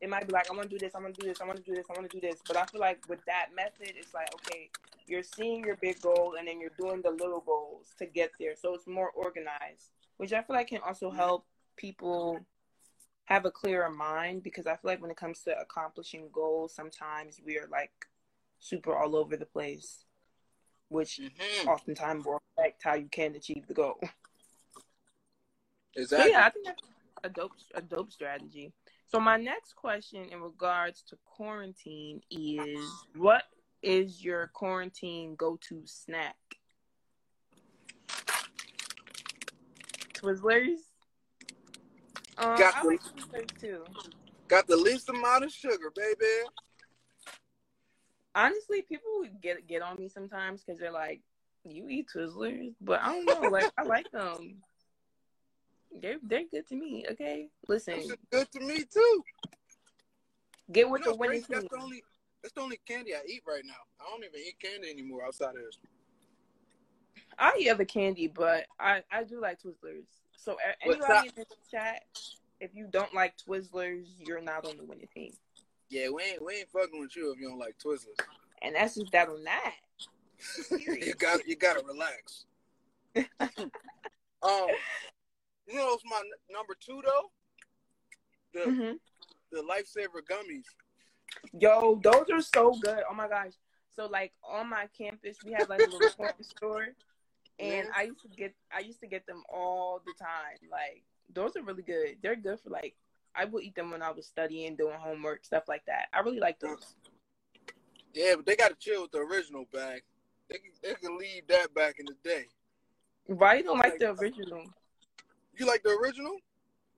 it 0.00 0.08
might 0.08 0.26
be 0.26 0.32
like, 0.32 0.50
I 0.50 0.54
want 0.54 0.68
to 0.68 0.76
do 0.76 0.78
this, 0.78 0.94
I 0.94 1.00
want 1.00 1.14
to 1.14 1.20
do 1.20 1.28
this, 1.28 1.40
I 1.40 1.46
want 1.46 1.56
to 1.56 1.62
do 1.62 1.74
this, 1.74 1.86
I 1.88 1.92
want 1.98 2.10
to 2.10 2.20
do 2.20 2.26
this. 2.26 2.40
But 2.46 2.56
I 2.56 2.66
feel 2.66 2.80
like 2.80 3.08
with 3.08 3.24
that 3.26 3.48
method, 3.54 3.94
it's 3.96 4.12
like, 4.12 4.28
okay, 4.34 4.70
you're 5.06 5.22
seeing 5.22 5.64
your 5.64 5.76
big 5.76 6.00
goal 6.00 6.34
and 6.38 6.48
then 6.48 6.60
you're 6.60 6.72
doing 6.78 7.00
the 7.02 7.10
little 7.10 7.40
goals 7.40 7.94
to 7.98 8.06
get 8.06 8.32
there. 8.40 8.54
So 8.56 8.74
it's 8.74 8.86
more 8.86 9.10
organized, 9.10 9.90
which 10.16 10.32
I 10.32 10.42
feel 10.42 10.56
like 10.56 10.68
can 10.68 10.80
also 10.84 11.10
help 11.10 11.46
people 11.76 12.40
have 13.26 13.44
a 13.44 13.50
clearer 13.50 13.90
mind 13.90 14.42
because 14.42 14.66
I 14.66 14.72
feel 14.72 14.90
like 14.90 15.02
when 15.02 15.10
it 15.10 15.16
comes 15.16 15.42
to 15.42 15.58
accomplishing 15.58 16.28
goals, 16.32 16.74
sometimes 16.74 17.40
we 17.44 17.58
are 17.58 17.68
like 17.70 17.92
super 18.58 18.96
all 18.96 19.14
over 19.16 19.36
the 19.36 19.46
place, 19.46 20.04
which 20.88 21.20
Mm-hmm. 21.20 21.68
oftentimes 21.68 22.24
will 22.24 22.40
affect 22.56 22.82
how 22.84 22.94
you 22.94 23.08
can 23.10 23.34
achieve 23.34 23.66
the 23.66 23.74
goal. 23.74 24.00
So 25.94 26.00
Exactly. 26.02 26.30
yeah, 26.30 26.46
I 26.46 26.50
think 26.50 26.66
that's 26.66 26.82
a 27.24 27.28
dope 27.28 27.52
a 27.74 27.82
dope 27.82 28.12
strategy. 28.12 28.72
So 29.06 29.18
my 29.18 29.36
next 29.36 29.74
question 29.74 30.26
in 30.30 30.40
regards 30.40 31.02
to 31.08 31.16
quarantine 31.24 32.20
is 32.30 33.06
what 33.16 33.44
is 33.82 34.22
your 34.22 34.48
quarantine 34.48 35.34
go 35.36 35.58
to 35.68 35.82
snack? 35.86 36.36
Twizzlers? 40.14 40.85
Um, 42.38 42.56
Got 42.58 42.74
I 42.76 42.82
the- 42.82 43.46
too. 43.58 43.84
Got 44.48 44.66
the 44.66 44.76
least 44.76 45.08
amount 45.08 45.44
of 45.44 45.50
sugar, 45.52 45.90
baby. 45.94 46.48
Honestly, 48.34 48.82
people 48.82 49.24
get 49.42 49.66
get 49.66 49.82
on 49.82 49.96
me 49.98 50.08
sometimes 50.08 50.62
because 50.62 50.78
they're 50.78 50.92
like, 50.92 51.22
"You 51.64 51.88
eat 51.88 52.08
Twizzlers," 52.14 52.74
but 52.80 53.00
I 53.00 53.06
don't 53.06 53.24
know. 53.24 53.48
Like 53.48 53.72
I 53.78 53.82
like 53.82 54.10
them. 54.10 54.62
They're 56.00 56.18
they're 56.22 56.44
good 56.50 56.66
to 56.68 56.76
me. 56.76 57.06
Okay, 57.12 57.48
listen, 57.66 58.02
good 58.30 58.52
to 58.52 58.60
me 58.60 58.84
too. 58.84 59.24
get 60.70 60.80
You 60.86 60.90
with 60.92 61.06
know, 61.06 61.12
the 61.12 61.16
winning 61.16 61.40
crazy, 61.40 61.46
that's 61.54 61.62
team. 61.62 61.68
the 61.72 61.82
only 61.82 62.02
that's 62.42 62.54
the 62.54 62.60
only 62.60 62.78
candy 62.86 63.14
I 63.14 63.20
eat 63.26 63.42
right 63.48 63.64
now. 63.64 63.72
I 64.00 64.10
don't 64.10 64.22
even 64.22 64.38
eat 64.46 64.60
candy 64.60 64.90
anymore 64.90 65.24
outside 65.24 65.56
of 65.56 65.62
this. 65.64 65.78
I 67.38 67.56
eat 67.58 67.70
other 67.70 67.86
candy, 67.86 68.28
but 68.28 68.66
I 68.78 69.02
I 69.10 69.24
do 69.24 69.40
like 69.40 69.60
Twizzlers. 69.62 70.04
So 70.36 70.56
anybody 70.82 71.28
in 71.28 71.32
the 71.36 71.46
chat, 71.70 72.02
if 72.60 72.74
you 72.74 72.86
don't 72.90 73.14
like 73.14 73.34
Twizzlers, 73.36 74.06
you're 74.18 74.40
not 74.40 74.64
on 74.64 74.76
the 74.76 74.84
winning 74.84 75.08
team, 75.12 75.32
Yeah, 75.88 76.08
we 76.10 76.22
ain't 76.22 76.44
we 76.44 76.54
ain't 76.56 76.70
fucking 76.70 77.00
with 77.00 77.16
you 77.16 77.32
if 77.32 77.40
you 77.40 77.48
don't 77.48 77.58
like 77.58 77.76
Twizzlers. 77.84 78.20
and 78.62 78.74
that's 78.74 78.94
just 78.94 79.12
that 79.12 79.28
on 79.28 79.44
that. 79.44 79.74
you 80.78 81.14
got 81.14 81.46
you 81.46 81.56
gotta 81.56 81.82
relax. 81.86 82.44
um, 83.40 84.68
you 85.66 85.74
know 85.74 85.86
what's 85.86 86.04
my 86.04 86.18
n- 86.18 86.54
number 86.54 86.74
two 86.78 87.00
though? 87.04 87.30
The 88.54 88.72
hmm 88.72 88.92
the 89.52 89.62
lifesaver 89.62 90.20
gummies. 90.30 90.64
Yo, 91.58 92.00
those 92.02 92.28
are 92.30 92.42
so 92.42 92.74
good. 92.80 93.02
Oh 93.10 93.14
my 93.14 93.28
gosh. 93.28 93.52
So 93.94 94.06
like 94.06 94.32
on 94.48 94.68
my 94.68 94.88
campus, 94.96 95.38
we 95.44 95.52
have 95.52 95.68
like 95.68 95.80
a 95.80 95.84
little 95.84 96.00
corner 96.16 96.34
store, 96.42 96.88
and. 97.58 97.88
I 97.96 98.02
used 98.02 98.22
to 98.22 98.28
get 98.28 98.54
I 98.74 98.80
used 98.80 99.00
to 99.00 99.06
get 99.06 99.26
them 99.26 99.42
all 99.48 100.00
the 100.04 100.12
time. 100.18 100.68
Like 100.70 101.02
those 101.32 101.56
are 101.56 101.62
really 101.62 101.82
good. 101.82 102.16
They're 102.22 102.36
good 102.36 102.60
for 102.60 102.70
like 102.70 102.94
I 103.34 103.44
would 103.44 103.64
eat 103.64 103.74
them 103.74 103.90
when 103.90 104.02
I 104.02 104.10
was 104.10 104.26
studying, 104.26 104.76
doing 104.76 104.96
homework, 104.98 105.44
stuff 105.44 105.64
like 105.68 105.84
that. 105.86 106.06
I 106.12 106.20
really 106.20 106.40
like 106.40 106.58
those. 106.58 106.94
Yeah, 108.14 108.34
but 108.36 108.46
they 108.46 108.56
gotta 108.56 108.76
chill 108.76 109.02
with 109.02 109.12
the 109.12 109.18
original 109.18 109.66
bag. 109.72 110.02
They 110.48 110.58
can, 110.58 110.70
they 110.82 110.94
can 110.94 111.18
leave 111.18 111.46
that 111.48 111.74
back 111.74 111.96
in 111.98 112.06
the 112.06 112.16
day. 112.28 112.46
Why 113.26 113.56
you 113.56 113.64
don't 113.64 113.78
like 113.78 113.98
the 113.98 114.12
original? 114.12 114.64
You 115.58 115.66
like 115.66 115.82
the 115.82 115.90
original? 115.90 116.36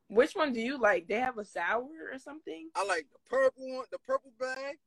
Which 0.09 0.35
one 0.35 0.53
do 0.53 0.61
you 0.61 0.79
like? 0.79 1.09
They 1.09 1.19
have 1.21 1.39
a 1.39 1.45
sour 1.45 1.89
or 2.13 2.19
something? 2.19 2.69
I 2.75 2.85
like 2.85 3.07
the 3.13 3.19
purple 3.29 3.77
one, 3.77 3.87
the 3.91 3.99
purple 3.99 4.33
bag, 4.39 4.79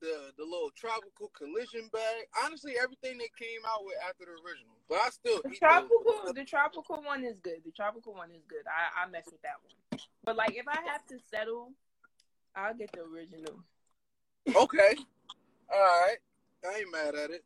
the 0.00 0.32
the 0.36 0.44
little 0.68 0.90
tropical 0.90 1.28
collision 1.36 1.88
bag. 1.92 2.26
Honestly, 2.44 2.74
everything 2.80 3.18
they 3.18 3.30
came 3.38 3.60
out 3.66 3.84
with 3.84 3.94
after 4.08 4.24
the 4.24 4.32
original. 4.44 4.74
But 4.88 4.98
I 4.98 5.10
still 5.10 5.40
The 5.42 5.50
tropical, 5.56 6.04
those. 6.24 6.34
the 6.34 6.44
tropical 6.44 7.02
one 7.02 7.24
is 7.24 7.38
good. 7.40 7.62
The 7.64 7.72
tropical 7.72 8.14
one 8.14 8.30
is 8.30 8.42
good. 8.48 8.64
I, 8.66 9.04
I 9.04 9.10
mess 9.10 9.24
with 9.26 9.42
that 9.42 9.56
one. 9.62 10.00
But 10.24 10.36
like, 10.36 10.56
if 10.56 10.66
I 10.68 10.80
have 10.90 11.06
to 11.08 11.18
settle, 11.30 11.72
I'll 12.54 12.74
get 12.74 12.92
the 12.92 13.00
original. 13.02 13.60
Okay. 14.54 14.96
All 15.72 15.78
right. 15.80 16.16
I 16.64 16.78
ain't 16.78 16.92
mad 16.92 17.14
at 17.14 17.30
it. 17.30 17.44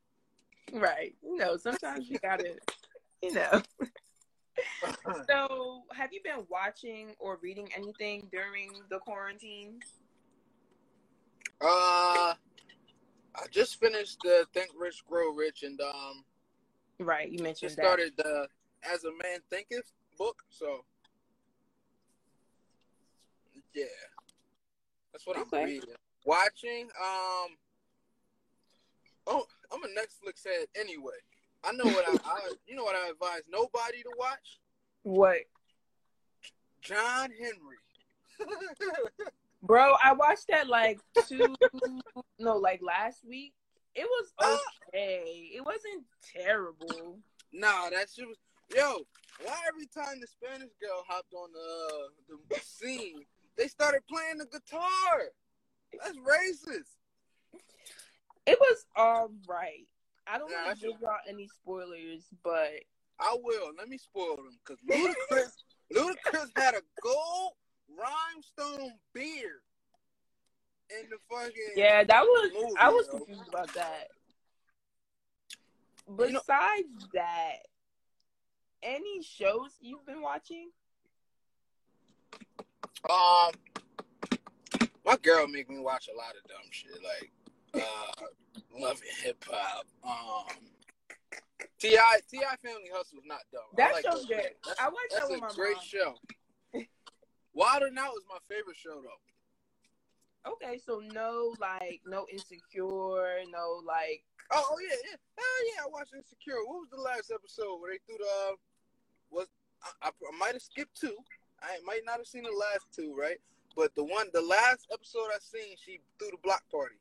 Right. 0.72 1.14
You 1.22 1.36
know, 1.36 1.56
sometimes 1.56 2.08
you 2.08 2.18
gotta, 2.18 2.54
you 3.22 3.32
know. 3.32 3.62
So, 5.28 5.82
have 5.94 6.12
you 6.12 6.20
been 6.22 6.44
watching 6.50 7.14
or 7.18 7.38
reading 7.42 7.68
anything 7.74 8.28
during 8.30 8.70
the 8.90 8.98
quarantine? 8.98 9.80
Uh, 11.60 12.34
I 13.34 13.46
just 13.50 13.80
finished 13.80 14.18
the 14.22 14.46
Think 14.52 14.70
Rich 14.78 15.04
Grow 15.08 15.32
Rich, 15.32 15.62
and 15.62 15.80
um, 15.80 16.24
Right. 16.98 17.30
You 17.30 17.42
mentioned 17.42 17.70
just 17.70 17.76
that. 17.76 17.84
started 17.84 18.12
the 18.16 18.46
As 18.82 19.04
a 19.04 19.10
Man 19.10 19.40
Thinketh 19.50 19.90
book. 20.18 20.42
So, 20.50 20.84
yeah, 23.74 23.84
that's 25.12 25.26
what 25.26 25.36
Okay. 25.38 25.60
I'm 25.60 25.64
reading. 25.66 25.88
Watching. 26.24 26.84
Um, 27.02 27.56
oh, 29.26 29.44
I'm 29.72 29.82
a 29.82 29.88
Netflix 29.88 30.44
head 30.44 30.66
anyway. 30.78 31.14
I 31.64 31.72
know 31.72 31.86
what 31.86 32.04
I, 32.06 32.16
I 32.24 32.40
you 32.66 32.76
know 32.76 32.84
what 32.84 32.96
I 32.96 33.08
advise 33.10 33.42
nobody 33.48 34.02
to 34.02 34.10
watch. 34.16 34.60
What, 35.04 35.38
John 36.82 37.30
Henry. 37.30 37.78
bro? 39.62 39.94
I 40.02 40.12
watched 40.12 40.46
that 40.48 40.68
like 40.68 40.98
two, 41.26 41.54
no, 42.38 42.56
like 42.56 42.80
last 42.82 43.24
week. 43.26 43.52
It 43.94 44.04
was 44.06 44.32
Ah. 44.40 44.58
okay. 44.88 45.50
It 45.54 45.64
wasn't 45.64 46.04
terrible. 46.36 47.18
nah, 47.52 47.90
that 47.90 48.08
shit 48.14 48.26
was 48.26 48.38
Yo, 48.74 49.00
why 49.44 49.54
every 49.68 49.86
time 49.86 50.18
the 50.20 50.26
Spanish 50.26 50.70
girl 50.80 51.04
hopped 51.06 51.32
on 51.34 51.50
the 51.52 52.08
the 52.54 52.60
scene, 52.60 53.20
they 53.58 53.68
started 53.68 54.00
playing 54.08 54.38
the 54.38 54.46
guitar? 54.46 54.80
That's 56.02 56.16
racist. 56.16 56.88
It 58.46 58.58
was 58.58 58.86
all 58.96 59.30
right. 59.46 59.86
I 60.26 60.38
don't 60.38 60.50
Yeah, 60.50 60.66
want 60.66 60.80
to 60.80 60.86
give 60.86 61.00
y'all 61.02 61.16
any 61.28 61.48
spoilers, 61.48 62.24
but 62.42 62.70
I 63.20 63.36
will. 63.42 63.72
Let 63.76 63.88
me 63.88 63.98
spoil 63.98 64.36
them 64.36 64.58
because 64.64 64.80
Ludacris, 64.88 65.52
Ludacris 65.94 66.48
had 66.56 66.74
a 66.74 66.80
gold 67.02 67.52
rhinestone 67.98 68.92
beard 69.12 69.60
in 70.90 71.08
the 71.10 71.16
fucking 71.30 71.52
yeah, 71.76 72.04
that 72.04 72.22
was 72.22 72.50
movie, 72.54 72.74
I 72.78 72.88
was 72.90 73.06
yo. 73.12 73.18
confused 73.18 73.48
about 73.48 73.72
that. 73.74 74.08
You 76.06 76.32
know- 76.32 76.40
Besides 76.40 77.08
that, 77.14 77.56
any 78.82 79.22
shows 79.22 79.70
you've 79.80 80.04
been 80.04 80.20
watching? 80.20 80.70
Um, 83.08 83.50
my 85.04 85.16
girl 85.22 85.46
make 85.48 85.68
me 85.70 85.78
watch 85.78 86.08
a 86.12 86.16
lot 86.16 86.34
of 86.36 86.48
dumb 86.48 86.60
shit 86.70 86.92
like 87.02 87.82
uh, 87.82 88.26
loving 88.78 89.08
hip 89.22 89.42
hop. 89.48 89.86
Um, 90.04 90.56
Ti 91.78 91.96
Ti 92.30 92.38
Family 92.62 92.90
Hustle 92.92 93.18
is 93.18 93.24
not 93.26 93.40
dumb. 93.52 93.62
I 93.72 93.76
That 93.76 93.92
like 93.94 94.04
show's 94.04 94.26
that. 94.26 94.28
good. 94.28 94.50
That's, 94.66 94.80
I 94.80 94.84
watched 94.84 94.96
that 95.12 95.28
that's 95.40 95.52
a 95.52 95.56
great 95.56 95.80
show. 95.82 96.14
Wild 97.54 97.82
'N 97.82 97.98
Out 97.98 98.14
is 98.16 98.24
my 98.28 98.38
favorite 98.48 98.76
show 98.76 99.02
though. 99.02 100.52
Okay, 100.52 100.78
so 100.78 101.00
no 101.12 101.54
like 101.60 102.00
no 102.06 102.26
insecure, 102.32 103.42
no 103.50 103.82
like 103.86 104.24
Oh, 104.54 104.66
oh 104.70 104.76
yeah, 104.80 104.96
yeah, 105.04 105.16
hell 105.38 105.66
yeah! 105.74 105.84
I 105.84 105.88
watched 105.88 106.12
Insecure. 106.14 106.60
What 106.66 106.80
was 106.80 106.90
the 106.90 107.00
last 107.00 107.32
episode 107.32 107.80
where 107.80 107.92
they 107.92 107.98
threw 108.06 108.18
the? 108.18 108.24
Uh, 108.24 108.56
was 109.30 109.48
I, 109.82 110.08
I, 110.08 110.10
I 110.10 110.38
might 110.38 110.52
have 110.52 110.62
skipped 110.62 111.00
two. 111.00 111.16
I 111.62 111.78
might 111.86 112.02
not 112.04 112.18
have 112.18 112.26
seen 112.26 112.42
the 112.42 112.50
last 112.50 112.86
two, 112.94 113.14
right? 113.16 113.38
But 113.76 113.94
the 113.94 114.04
one, 114.04 114.28
the 114.34 114.42
last 114.42 114.88
episode 114.92 115.30
I 115.34 115.38
seen, 115.40 115.76
she 115.82 116.00
threw 116.18 116.30
the 116.32 116.36
block 116.42 116.64
party. 116.70 116.96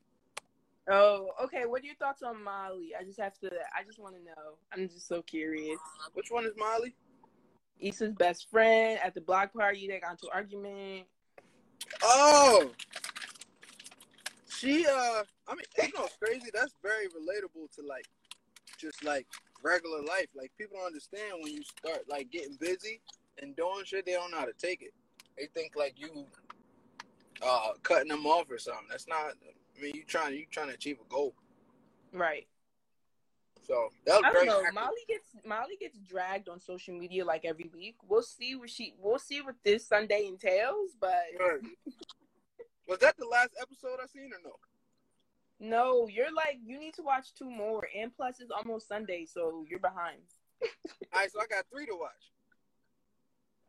Oh, 0.89 1.31
okay. 1.43 1.65
What 1.65 1.81
are 1.81 1.85
your 1.85 1.95
thoughts 1.95 2.23
on 2.23 2.41
Molly? 2.41 2.91
I 2.97 3.03
just 3.03 3.19
have 3.19 3.37
to. 3.39 3.51
I 3.77 3.83
just 3.83 3.99
want 3.99 4.15
to 4.15 4.23
know. 4.23 4.55
I'm 4.71 4.87
just 4.87 5.07
so 5.07 5.21
curious. 5.21 5.79
Which 6.13 6.31
one 6.31 6.45
is 6.45 6.53
Molly? 6.57 6.95
Issa's 7.81 8.13
best 8.13 8.49
friend 8.49 8.99
at 9.03 9.13
the 9.13 9.21
block 9.21 9.53
party. 9.53 9.87
They 9.87 9.99
got 9.99 10.11
into 10.11 10.25
an 10.25 10.31
argument. 10.33 11.07
Oh, 12.03 12.71
she. 14.47 14.85
Uh, 14.85 15.23
I 15.47 15.55
mean, 15.55 15.65
you 15.77 15.91
know, 15.97 16.05
it's 16.05 16.17
crazy. 16.21 16.49
That's 16.53 16.75
very 16.83 17.07
relatable 17.07 17.73
to 17.75 17.85
like, 17.87 18.07
just 18.77 19.03
like 19.03 19.27
regular 19.63 20.01
life. 20.01 20.27
Like 20.35 20.51
people 20.57 20.77
don't 20.77 20.87
understand 20.87 21.33
when 21.41 21.53
you 21.53 21.63
start 21.63 22.03
like 22.09 22.31
getting 22.31 22.55
busy 22.59 23.01
and 23.41 23.55
doing 23.55 23.83
shit. 23.85 24.05
They 24.05 24.13
don't 24.13 24.31
know 24.31 24.37
how 24.37 24.45
to 24.45 24.53
take 24.53 24.81
it. 24.81 24.93
They 25.37 25.47
think 25.47 25.73
like 25.75 25.95
you, 25.97 26.25
uh, 27.41 27.73
cutting 27.83 28.09
them 28.09 28.25
off 28.25 28.51
or 28.51 28.59
something. 28.59 28.87
That's 28.89 29.07
not. 29.07 29.33
I 29.77 29.81
mean, 29.81 29.95
you 29.95 30.03
trying 30.05 30.35
you 30.35 30.45
trying 30.51 30.67
to 30.67 30.75
achieve 30.75 30.97
a 31.03 31.09
goal. 31.11 31.33
Right. 32.13 32.45
So 33.63 33.89
that 34.05 34.21
was 34.21 34.23
I 34.25 34.33
don't 34.33 34.45
know. 34.47 34.63
Molly 34.73 35.03
gets 35.07 35.27
Molly 35.45 35.77
gets 35.79 35.97
dragged 35.99 36.49
on 36.49 36.59
social 36.59 36.97
media 36.97 37.23
like 37.23 37.45
every 37.45 37.69
week. 37.73 37.95
We'll 38.07 38.23
see 38.23 38.55
what 38.55 38.69
she. 38.69 38.95
We'll 38.99 39.19
see 39.19 39.41
what 39.41 39.55
this 39.63 39.87
Sunday 39.87 40.25
entails. 40.27 40.91
But 40.99 41.13
Right. 41.39 41.59
Was 42.87 42.99
that 42.99 43.15
the 43.17 43.25
last 43.25 43.51
episode 43.61 43.99
I 44.03 44.07
seen 44.07 44.31
or 44.33 44.41
no? 44.43 44.55
no, 45.59 46.07
you're 46.07 46.33
like 46.33 46.57
you 46.65 46.79
need 46.79 46.95
to 46.95 47.03
watch 47.03 47.33
two 47.33 47.49
more. 47.49 47.87
And 47.97 48.13
plus, 48.13 48.39
it's 48.39 48.51
almost 48.51 48.87
Sunday, 48.87 49.25
so 49.25 49.63
you're 49.69 49.79
behind. 49.79 50.21
All 50.61 51.21
right, 51.21 51.31
so 51.31 51.39
I 51.39 51.45
got 51.47 51.65
three 51.71 51.85
to 51.85 51.95
watch. 51.95 52.11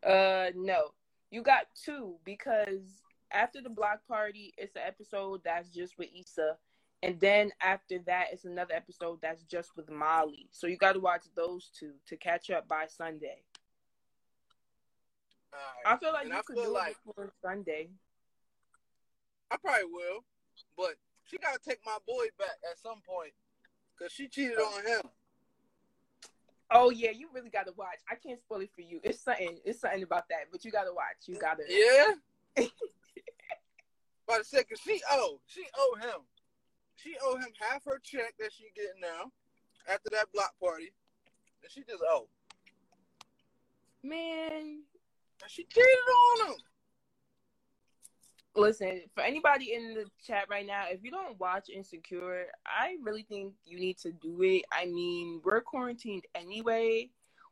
Uh, 0.04 0.50
no, 0.56 0.88
you 1.30 1.42
got 1.42 1.66
two 1.84 2.16
because 2.24 3.02
after 3.30 3.60
the 3.60 3.70
block 3.70 4.00
party, 4.08 4.52
it's 4.58 4.76
an 4.76 4.82
episode 4.86 5.42
that's 5.44 5.68
just 5.70 5.96
with 5.98 6.08
Issa, 6.18 6.56
and 7.02 7.18
then 7.20 7.50
after 7.60 7.98
that, 8.06 8.26
it's 8.32 8.44
another 8.44 8.74
episode 8.74 9.18
that's 9.22 9.42
just 9.44 9.76
with 9.76 9.90
Molly. 9.90 10.48
So 10.52 10.66
you 10.66 10.76
got 10.76 10.92
to 10.92 11.00
watch 11.00 11.24
those 11.34 11.70
two 11.78 11.92
to 12.06 12.16
catch 12.16 12.50
up 12.50 12.68
by 12.68 12.86
Sunday. 12.86 13.42
All 15.52 15.92
I 15.94 15.96
feel 15.98 16.12
like 16.12 16.22
And 16.24 16.32
you 16.32 16.38
I 16.38 16.42
could 16.42 16.56
do 16.56 16.68
like- 16.72 16.92
it 16.92 16.96
before 17.04 17.32
Sunday. 17.42 17.90
I 19.50 19.56
probably 19.58 19.84
will, 19.84 20.24
but 20.78 20.94
she 21.24 21.36
gotta 21.36 21.58
take 21.58 21.80
my 21.84 21.98
boy 22.06 22.24
back 22.38 22.56
at 22.70 22.78
some 22.78 23.02
point 23.06 23.32
because 23.94 24.10
she 24.12 24.26
cheated 24.28 24.56
on 24.58 24.86
him. 24.86 25.02
Oh 26.70 26.88
yeah, 26.88 27.10
you 27.10 27.28
really 27.34 27.50
got 27.50 27.66
to 27.66 27.72
watch. 27.76 27.98
I 28.10 28.14
can't 28.14 28.40
spoil 28.40 28.62
it 28.62 28.70
for 28.74 28.80
you. 28.80 28.98
It's 29.04 29.20
something. 29.20 29.58
It's 29.62 29.80
something 29.80 30.02
about 30.02 30.26
that, 30.30 30.46
but 30.50 30.64
you 30.64 30.70
got 30.72 30.84
to 30.84 30.94
watch. 30.94 31.26
You 31.26 31.38
got 31.38 31.58
to. 31.58 31.64
Yeah. 32.56 32.66
To 34.28 34.42
say, 34.44 34.64
cause 34.64 34.80
she 34.82 34.98
owe, 35.10 35.38
she 35.46 35.62
owe 35.76 35.94
him, 36.00 36.20
she 36.96 37.14
owe 37.24 37.36
him 37.36 37.48
half 37.58 37.84
her 37.84 38.00
check 38.02 38.34
that 38.38 38.52
she 38.52 38.64
getting 38.74 39.00
now 39.00 39.30
after 39.88 40.10
that 40.12 40.26
block 40.32 40.52
party, 40.60 40.92
and 41.62 41.70
she 41.70 41.82
just 41.82 42.02
owe. 42.08 42.28
Man, 44.04 44.82
And 45.42 45.50
she 45.50 45.64
cheated 45.64 45.86
on 46.42 46.48
him. 46.48 46.54
listen, 48.56 49.02
for 49.14 49.22
anybody 49.22 49.74
in 49.74 49.94
the 49.94 50.06
chat 50.26 50.46
right 50.50 50.66
now, 50.66 50.84
if 50.90 51.02
you 51.04 51.10
don't 51.10 51.38
watch 51.38 51.68
Insecure, 51.68 52.46
I 52.66 52.96
really 53.02 53.22
think 53.28 53.54
you 53.64 53.78
need 53.78 53.98
to 53.98 54.12
do 54.12 54.42
it. 54.42 54.64
I 54.72 54.86
mean, 54.86 55.40
we're 55.44 55.60
quarantined 55.60 56.24
anyway. 56.34 57.10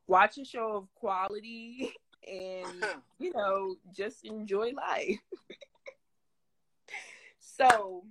Watch 0.08 0.38
a 0.38 0.44
show 0.44 0.76
of 0.76 0.94
quality 0.96 1.92
and, 2.28 2.84
you 3.18 3.32
know, 3.34 3.76
just 3.92 4.24
enjoy 4.24 4.72
life. 4.72 5.18
so, 7.38 8.04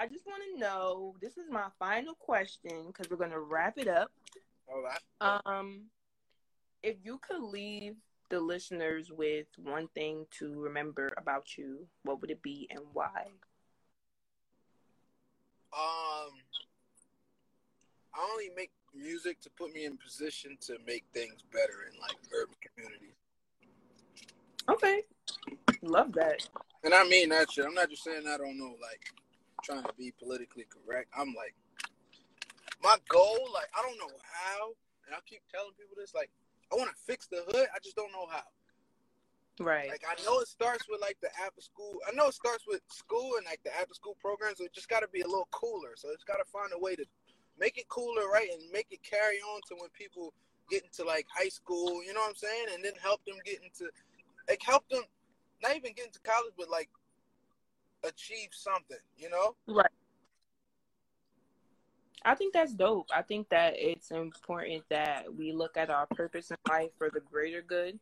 I 0.00 0.06
just 0.06 0.26
want 0.26 0.42
to 0.54 0.58
know 0.58 1.14
this 1.20 1.36
is 1.36 1.50
my 1.50 1.66
final 1.78 2.14
question 2.14 2.86
because 2.86 3.10
we're 3.10 3.18
going 3.18 3.32
to 3.32 3.40
wrap 3.40 3.76
it 3.76 3.86
up. 3.86 4.10
All 4.66 4.82
right. 4.82 5.42
Um, 5.44 5.82
if 6.82 6.96
you 7.04 7.18
could 7.18 7.42
leave 7.42 7.96
the 8.30 8.40
listeners 8.40 9.12
with 9.12 9.46
one 9.62 9.88
thing 9.88 10.24
to 10.38 10.58
remember 10.58 11.10
about 11.18 11.58
you, 11.58 11.86
what 12.04 12.22
would 12.22 12.30
it 12.30 12.40
be 12.40 12.66
and 12.70 12.80
why? 12.94 13.26
Um, 15.76 16.32
I 18.14 18.26
only 18.32 18.48
make 18.56 18.70
music 18.94 19.38
to 19.42 19.50
put 19.50 19.74
me 19.74 19.84
in 19.84 19.98
position 19.98 20.56
to 20.62 20.78
make 20.86 21.04
things 21.12 21.44
better 21.52 21.90
in 21.92 22.00
like 22.00 22.16
urban 22.34 22.56
communities. 22.74 23.16
Okay, 24.66 25.02
love 25.82 26.12
that. 26.14 26.48
And 26.84 26.94
I 26.94 27.06
mean 27.06 27.28
that 27.28 27.52
shit. 27.52 27.66
I'm 27.66 27.74
not 27.74 27.90
just 27.90 28.02
saying 28.02 28.22
I 28.26 28.38
don't 28.38 28.56
know, 28.56 28.76
like 28.80 29.12
trying 29.62 29.84
to 29.84 29.94
be 29.98 30.12
politically 30.18 30.66
correct. 30.68 31.10
I'm 31.16 31.34
like, 31.34 31.54
my 32.82 32.96
goal, 33.08 33.48
like 33.52 33.68
I 33.76 33.82
don't 33.82 33.98
know 33.98 34.14
how, 34.22 34.72
and 35.06 35.14
I 35.14 35.18
keep 35.26 35.42
telling 35.52 35.72
people 35.78 35.96
this, 35.96 36.14
like 36.14 36.30
I 36.72 36.76
want 36.76 36.90
to 36.90 36.96
fix 37.06 37.26
the 37.26 37.42
hood. 37.48 37.68
I 37.74 37.78
just 37.82 37.96
don't 37.96 38.12
know 38.12 38.26
how. 38.30 38.42
Right. 39.60 39.90
Like 39.90 40.04
I 40.08 40.16
know 40.24 40.40
it 40.40 40.48
starts 40.48 40.88
with 40.88 41.00
like 41.00 41.18
the 41.20 41.28
after 41.44 41.60
school. 41.60 41.98
I 42.08 42.14
know 42.14 42.28
it 42.28 42.34
starts 42.34 42.64
with 42.66 42.80
school 42.88 43.36
and 43.36 43.44
like 43.44 43.60
the 43.62 43.76
after 43.76 43.92
school 43.92 44.16
programs. 44.20 44.58
So 44.58 44.64
it 44.64 44.72
just 44.72 44.88
got 44.88 45.00
to 45.00 45.08
be 45.08 45.20
a 45.20 45.26
little 45.26 45.48
cooler. 45.50 45.92
So 45.96 46.08
it's 46.12 46.24
got 46.24 46.36
to 46.36 46.48
find 46.50 46.72
a 46.74 46.78
way 46.78 46.96
to 46.96 47.04
make 47.58 47.76
it 47.76 47.88
cooler, 47.88 48.28
right, 48.32 48.48
and 48.50 48.62
make 48.72 48.86
it 48.90 49.02
carry 49.02 49.36
on 49.52 49.60
to 49.68 49.74
when 49.76 49.90
people 49.90 50.32
get 50.70 50.82
into 50.84 51.04
like 51.04 51.26
high 51.28 51.50
school. 51.50 52.02
You 52.02 52.14
know 52.14 52.20
what 52.20 52.30
I'm 52.30 52.36
saying? 52.36 52.66
And 52.74 52.82
then 52.82 52.92
help 53.02 53.22
them 53.26 53.36
get 53.44 53.60
into 53.62 53.90
like 54.48 54.62
help 54.64 54.88
them 54.88 55.02
not 55.62 55.76
even 55.76 55.92
get 55.92 56.06
into 56.06 56.20
college, 56.20 56.54
but 56.56 56.70
like 56.70 56.88
achieve 58.04 58.50
something. 58.52 58.98
You 59.18 59.30
know? 59.30 59.56
Right. 59.66 59.86
I 62.24 62.34
think 62.34 62.52
that's 62.52 62.74
dope. 62.74 63.08
I 63.14 63.22
think 63.22 63.48
that 63.48 63.74
it's 63.76 64.10
important 64.10 64.84
that 64.90 65.34
we 65.34 65.52
look 65.52 65.76
at 65.76 65.90
our 65.90 66.06
purpose 66.06 66.50
in 66.50 66.56
life 66.68 66.90
for 66.98 67.10
the 67.10 67.20
greater 67.20 67.62
good. 67.62 67.98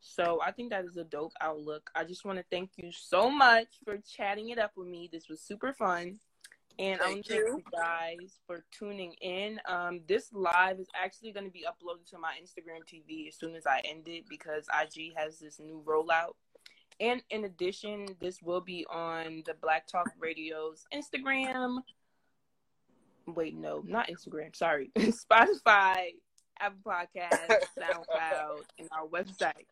So 0.00 0.40
I 0.44 0.52
think 0.52 0.70
that 0.70 0.84
is 0.84 0.96
a 0.96 1.04
dope 1.04 1.32
outlook. 1.40 1.90
I 1.94 2.04
just 2.04 2.24
want 2.24 2.38
to 2.38 2.44
thank 2.50 2.70
you 2.76 2.90
so 2.92 3.30
much 3.30 3.68
for 3.84 3.98
chatting 3.98 4.50
it 4.50 4.58
up 4.58 4.72
with 4.76 4.88
me. 4.88 5.08
This 5.12 5.28
was 5.28 5.40
super 5.40 5.72
fun. 5.72 6.18
And 6.78 7.00
I 7.00 7.08
want 7.08 7.24
to 7.24 7.32
thank 7.32 7.46
you 7.46 7.62
guys 7.72 8.38
for 8.46 8.64
tuning 8.70 9.14
in. 9.22 9.58
Um, 9.66 10.00
this 10.06 10.30
live 10.32 10.78
is 10.78 10.88
actually 10.94 11.32
going 11.32 11.46
to 11.46 11.52
be 11.52 11.64
uploaded 11.66 12.08
to 12.10 12.18
my 12.18 12.34
Instagram 12.42 12.84
TV 12.86 13.28
as 13.28 13.36
soon 13.36 13.54
as 13.54 13.66
I 13.66 13.80
end 13.84 14.08
it 14.08 14.28
because 14.28 14.66
IG 14.68 15.14
has 15.16 15.38
this 15.38 15.58
new 15.58 15.82
rollout. 15.86 16.34
And 17.00 17.22
in 17.30 17.44
addition, 17.44 18.06
this 18.20 18.40
will 18.42 18.60
be 18.60 18.86
on 18.90 19.42
the 19.46 19.54
Black 19.60 19.86
Talk 19.86 20.08
Radio's 20.18 20.86
Instagram. 20.94 21.78
Wait, 23.26 23.56
no, 23.56 23.82
not 23.86 24.08
Instagram. 24.08 24.54
Sorry, 24.54 24.90
Spotify, 24.96 26.12
Apple 26.58 26.78
Podcast, 26.86 27.50
SoundCloud, 27.78 28.60
and 28.78 28.88
our 28.92 29.06
website. 29.08 29.66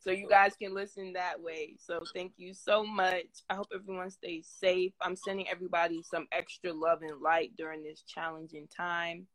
So 0.00 0.10
you 0.10 0.28
guys 0.28 0.54
can 0.60 0.74
listen 0.74 1.12
that 1.14 1.40
way. 1.40 1.76
So 1.78 2.00
thank 2.14 2.32
you 2.36 2.52
so 2.52 2.84
much. 2.84 3.26
I 3.48 3.54
hope 3.54 3.68
everyone 3.74 4.10
stays 4.10 4.46
safe. 4.60 4.92
I'm 5.00 5.16
sending 5.16 5.48
everybody 5.48 6.02
some 6.02 6.26
extra 6.32 6.72
love 6.72 7.02
and 7.02 7.20
light 7.22 7.52
during 7.56 7.82
this 7.82 8.02
challenging 8.02 8.68
time. 8.68 9.26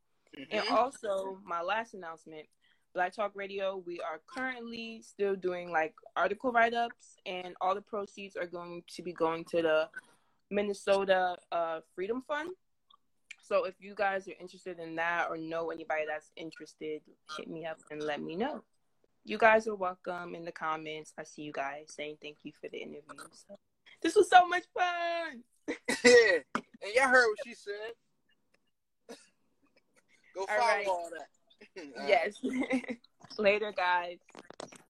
And 0.51 0.64
Mhm. 0.66 0.72
also, 0.72 1.39
my 1.43 1.62
last 1.62 1.93
announcement 1.93 2.47
Black 2.97 3.13
Talk 3.13 3.33
Radio, 3.35 3.83
we 3.85 3.99
are 3.99 4.19
currently 4.25 5.03
still 5.03 5.35
doing 5.35 5.71
like 5.71 5.93
article 6.15 6.51
write 6.51 6.73
ups, 6.73 7.15
and 7.27 7.53
all 7.61 7.75
the 7.75 7.81
proceeds 7.81 8.35
are 8.35 8.47
going 8.47 8.81
to 8.87 9.03
be 9.03 9.13
going 9.13 9.45
to 9.51 9.61
the 9.61 9.87
Minnesota 10.49 11.37
uh, 11.51 11.81
Freedom 11.93 12.23
Fund. 12.27 12.49
So 13.39 13.65
if 13.65 13.75
you 13.79 13.93
guys 13.93 14.27
are 14.27 14.33
interested 14.39 14.79
in 14.79 14.95
that 14.95 15.27
or 15.29 15.37
know 15.37 15.69
anybody 15.69 16.05
that's 16.07 16.31
interested, 16.35 17.01
hit 17.37 17.47
me 17.47 17.67
up 17.67 17.77
and 17.91 18.01
let 18.01 18.19
me 18.19 18.35
know. 18.35 18.63
You 19.25 19.37
guys 19.37 19.67
are 19.67 19.75
welcome 19.75 20.33
in 20.33 20.43
the 20.43 20.51
comments. 20.51 21.13
I 21.19 21.23
see 21.23 21.43
you 21.43 21.51
guys 21.51 21.93
saying 21.95 22.17
thank 22.19 22.37
you 22.41 22.51
for 22.59 22.67
the 22.67 22.79
interview. 22.79 23.27
So, 23.31 23.59
this 24.01 24.15
was 24.15 24.27
so 24.27 24.47
much 24.47 24.63
fun. 24.73 25.43
yeah, 26.03 26.39
and 26.55 26.95
y'all 26.95 27.09
heard 27.09 27.27
what 27.27 27.45
she 27.45 27.53
said. 27.53 27.93
Go 30.33 30.47
follow 30.47 30.61
all, 30.61 30.67
right. 30.67 30.87
all 30.87 31.09
that. 31.11 31.36
Yes. 32.08 32.36
Later, 33.38 33.74
guys. 33.76 34.18